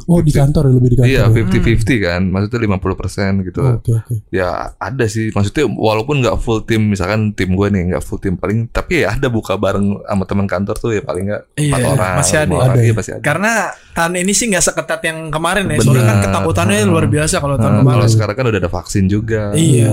Oh 0.05 0.19
di 0.19 0.31
kantor 0.31 0.67
ya 0.67 0.73
lebih 0.73 0.89
di 0.89 0.97
kantor. 0.97 1.11
Iya, 1.11 1.23
ya? 1.25 1.27
50-50 1.29 1.97
kan. 2.01 2.23
Maksudnya 2.25 2.61
50% 2.61 3.33
gitu. 3.45 3.61
Oke 3.61 3.91
oke. 3.93 4.15
Ya 4.29 4.51
ada 4.73 5.05
sih. 5.05 5.31
Maksudnya 5.31 5.67
walaupun 5.69 6.19
nggak 6.19 6.35
full 6.37 6.63
tim, 6.63 6.87
misalkan 6.89 7.31
tim 7.31 7.51
gue 7.53 7.67
nih 7.69 7.83
nggak 7.91 8.01
full 8.01 8.17
tim 8.17 8.35
paling, 8.35 8.67
tapi 8.69 9.03
ya 9.03 9.13
ada 9.13 9.27
buka 9.27 9.55
bareng 9.55 10.01
sama 10.01 10.23
teman 10.25 10.47
kantor 10.47 10.75
tuh 10.77 10.91
ya 10.93 11.03
paling 11.03 11.29
nggak 11.29 11.43
Iya, 11.57 11.67
empat 11.69 11.83
orang, 11.89 12.15
masih 12.17 12.37
ada 12.37 12.43
ya? 12.45 12.55
orang, 12.57 12.67
Ada 12.69 12.79
iya 12.81 12.87
ya? 12.87 12.95
pasti 12.95 13.11
ada. 13.13 13.23
Karena 13.23 13.53
tahun 13.93 14.13
ini 14.17 14.33
sih 14.33 14.47
nggak 14.49 14.65
seketat 14.65 15.01
yang 15.03 15.19
kemarin 15.29 15.65
ya. 15.67 15.77
Soalnya 15.79 16.05
kan 16.05 16.19
ketakutannya 16.23 16.79
Hmm. 16.81 16.91
luar 16.91 17.07
biasa 17.09 17.35
kalau 17.39 17.57
tahun 17.57 17.71
Nah, 17.73 17.81
kemarin. 17.81 17.97
kalau 17.97 18.09
sekarang 18.09 18.35
kan 18.35 18.45
udah 18.49 18.61
ada 18.61 18.71
vaksin 18.73 19.05
juga. 19.07 19.43
Iya. 19.53 19.91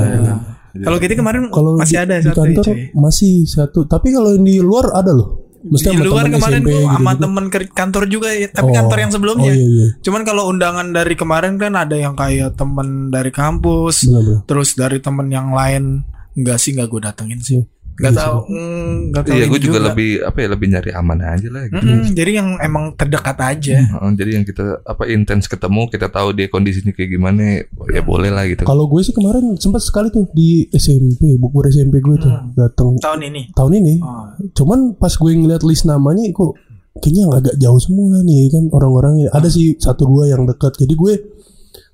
Kalau 0.72 0.98
kita 0.98 1.14
kemarin 1.14 1.42
Kalau 1.48 1.72
masih 1.76 1.96
di, 1.96 2.02
ada 2.02 2.16
di 2.16 2.24
satu 2.24 2.36
ya, 2.36 2.46
kantor 2.46 2.66
cuy. 2.66 2.78
masih 2.94 3.34
satu. 3.44 3.80
Tapi 3.84 4.08
kalau 4.10 4.30
yang 4.32 4.44
di 4.44 4.58
luar 4.60 4.94
ada 4.94 5.12
loh. 5.12 5.30
Mesti 5.60 5.92
Di 5.92 6.00
luar 6.00 6.24
kemarin 6.26 6.62
SMP 6.62 6.72
gua 6.72 6.80
sama 6.80 6.88
gitu-gitu. 7.12 7.20
temen 7.20 7.46
ke- 7.48 7.74
kantor 7.74 8.04
juga 8.08 8.30
ya, 8.32 8.48
tapi 8.48 8.70
Oh. 8.70 8.76
kantor 8.76 8.98
yang 8.98 9.12
sebelumnya. 9.12 9.52
Oh 9.52 9.54
iya 9.54 9.68
iya. 9.68 9.88
Cuman 10.00 10.22
kalau 10.24 10.44
undangan 10.48 10.88
dari 10.90 11.14
kemarin 11.14 11.54
kan 11.56 11.74
ada 11.74 11.96
yang 11.96 12.16
kayak 12.16 12.56
temen 12.56 12.88
dari 13.10 13.28
kampus, 13.30 14.08
terus 14.46 14.70
dari 14.74 14.98
temen 14.98 15.28
yang 15.28 15.52
lain 15.52 16.08
enggak 16.34 16.58
sih 16.58 16.72
enggak 16.72 16.88
gue 16.88 17.02
datengin 17.04 17.40
sih. 17.40 17.60
Enggak 18.00 18.12
Iya 18.12 18.22
tahu, 18.22 18.38
mm, 18.48 18.96
nggak 19.12 19.24
tahu 19.24 19.36
Iya, 19.36 19.46
gue 19.46 19.60
juga, 19.60 19.80
lebih 19.84 20.10
apa 20.24 20.38
ya 20.40 20.48
lebih 20.48 20.68
nyari 20.70 20.92
aman 20.92 21.20
aja 21.20 21.48
lah. 21.48 21.64
Gitu. 21.68 21.84
Mm-mm, 21.84 22.00
jadi 22.16 22.32
yang 22.34 22.50
emang 22.58 22.86
terdekat 22.96 23.38
aja. 23.38 23.76
Heeh, 23.78 24.10
jadi 24.16 24.32
yang 24.40 24.44
kita 24.44 24.66
apa 24.82 25.04
intens 25.06 25.46
ketemu, 25.46 25.82
kita 25.88 26.08
tahu 26.08 26.32
dia 26.32 26.48
kondisinya 26.48 26.90
kayak 26.90 27.10
gimana, 27.12 27.60
ya 27.88 28.02
boleh 28.02 28.32
lah 28.32 28.48
gitu. 28.48 28.64
Kalau 28.64 28.88
gue 28.88 29.02
sih 29.02 29.12
kemarin 29.12 29.54
sempat 29.56 29.84
sekali 29.84 30.08
tuh 30.10 30.32
di 30.32 30.64
SMP, 30.70 31.36
buku 31.36 31.60
SMP 31.68 32.00
gue 32.00 32.16
tuh 32.18 32.32
Hmm. 32.32 32.56
datang 32.56 32.96
Tahun 32.96 33.20
ini. 33.22 33.52
tahun 33.52 33.74
ini. 33.78 33.94
Oh. 34.00 34.32
Cuman 34.56 34.96
pas 34.96 35.12
gue 35.12 35.32
ngeliat 35.32 35.62
list 35.62 35.84
namanya 35.84 36.24
kok 36.32 36.56
kayaknya 36.98 37.28
agak 37.32 37.56
jauh 37.56 37.80
semua 37.80 38.20
nih 38.22 38.48
kan 38.48 38.64
orang-orangnya. 38.70 39.28
Ada 39.30 39.48
sih 39.48 39.76
satu 39.76 40.08
dua 40.08 40.28
yang 40.28 40.44
dekat. 40.44 40.76
Jadi 40.78 40.94
gue 40.94 41.14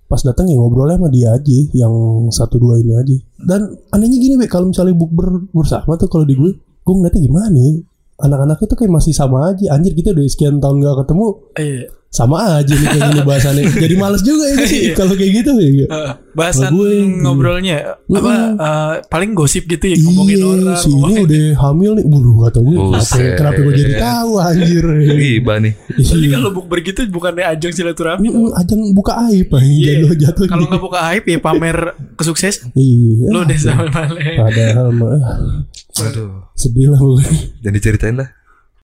pas 0.05 0.21
datang 0.21 0.45
ya 0.45 0.57
ngobrolnya 0.61 1.01
sama 1.01 1.09
dia 1.09 1.33
aja 1.33 1.57
yang 1.73 1.93
satu 2.29 2.61
dua 2.61 2.77
ini 2.77 2.93
aja. 2.93 3.17
Dan 3.41 3.73
anehnya 3.89 4.17
gini, 4.21 4.35
Be, 4.37 4.45
kalau 4.45 4.69
misalnya 4.69 4.93
bukber 4.93 5.49
bersama 5.49 5.97
tuh 5.97 6.09
kalau 6.09 6.25
di 6.25 6.37
gue, 6.37 6.53
gue 6.55 6.93
ngeliatnya 6.93 7.21
gimana 7.25 7.47
nih? 7.49 7.81
Anak-anaknya 8.15 8.65
tuh 8.69 8.77
kayak 8.79 8.93
masih 8.95 9.11
sama 9.11 9.51
aja. 9.51 9.75
Anjir 9.75 9.91
kita 9.91 10.15
udah 10.15 10.23
sekian 10.29 10.63
tahun 10.63 10.79
gak 10.85 10.97
ketemu, 11.03 11.27
Iya. 11.59 11.83
Sama 12.15 12.37
aja 12.57 12.71
nih 12.71 12.87
kayak 12.87 13.03
gini 13.05 13.21
bahasannya. 13.21 13.63
Jadi 13.83 13.95
males 13.95 14.23
juga 14.23 14.45
itu 14.47 14.63
sih 14.65 14.81
Iya. 14.81 14.93
kalau 14.95 15.13
kayak 15.13 15.31
gitu 15.35 15.51
ya. 15.53 15.83
Eh, 15.85 16.11
bahasan 16.31 16.71
gue, 16.71 16.91
ngobrolnya 17.19 17.77
apa 18.07 18.31
eh, 18.55 18.93
paling 19.05 19.31
gosip 19.33 19.67
gitu 19.67 19.83
ya 19.83 19.99
ngomongin 19.99 20.37
Iya, 20.37 20.47
orang. 20.47 20.77
si 20.77 20.85
ini 20.85 20.93
ngomongin- 20.95 21.25
udah 21.25 21.43
hamil 21.59 21.91
nih. 21.93 22.05
Bulu 22.05 22.31
kata 22.41 22.59
gue. 22.59 22.71
Kenapa, 22.73 22.95
Buset. 22.95 23.33
kenapa 23.35 23.59
gue 23.59 23.73
jadi 23.75 23.93
tahu 23.99 24.31
anjir. 24.37 24.83
Riba 24.87 25.53
nih. 25.59 25.73
Jadi 25.93 26.15
Iya. 26.21 26.33
kalau 26.33 26.49
buk 26.51 26.65
begitu 26.65 26.99
bukannya 27.07 27.43
ajang 27.45 27.73
silaturahmi. 27.73 28.27
Mm, 28.27 28.49
ajang 28.55 28.81
buka 28.91 29.13
aib 29.27 29.49
ah, 29.49 29.59
Iya. 29.59 29.91
jatuh 29.99 30.15
jatuh 30.17 30.45
Kalau 30.45 30.65
nggak 30.65 30.81
buka 30.81 30.99
aib 31.09 31.23
ya 31.25 31.37
pamer 31.37 31.77
kesuksesan. 32.15 32.71
iya 32.73 33.27
Lu 33.27 33.43
udah 33.43 33.57
sama 33.57 33.91
padahal 33.91 34.87
mah 34.89 35.19
Aduh, 35.97 36.47
sedih 36.53 36.91
lah 36.91 36.97
pokoknya. 36.97 37.31
jadi 37.61 37.77
ceritain 37.81 38.15
lah. 38.15 38.29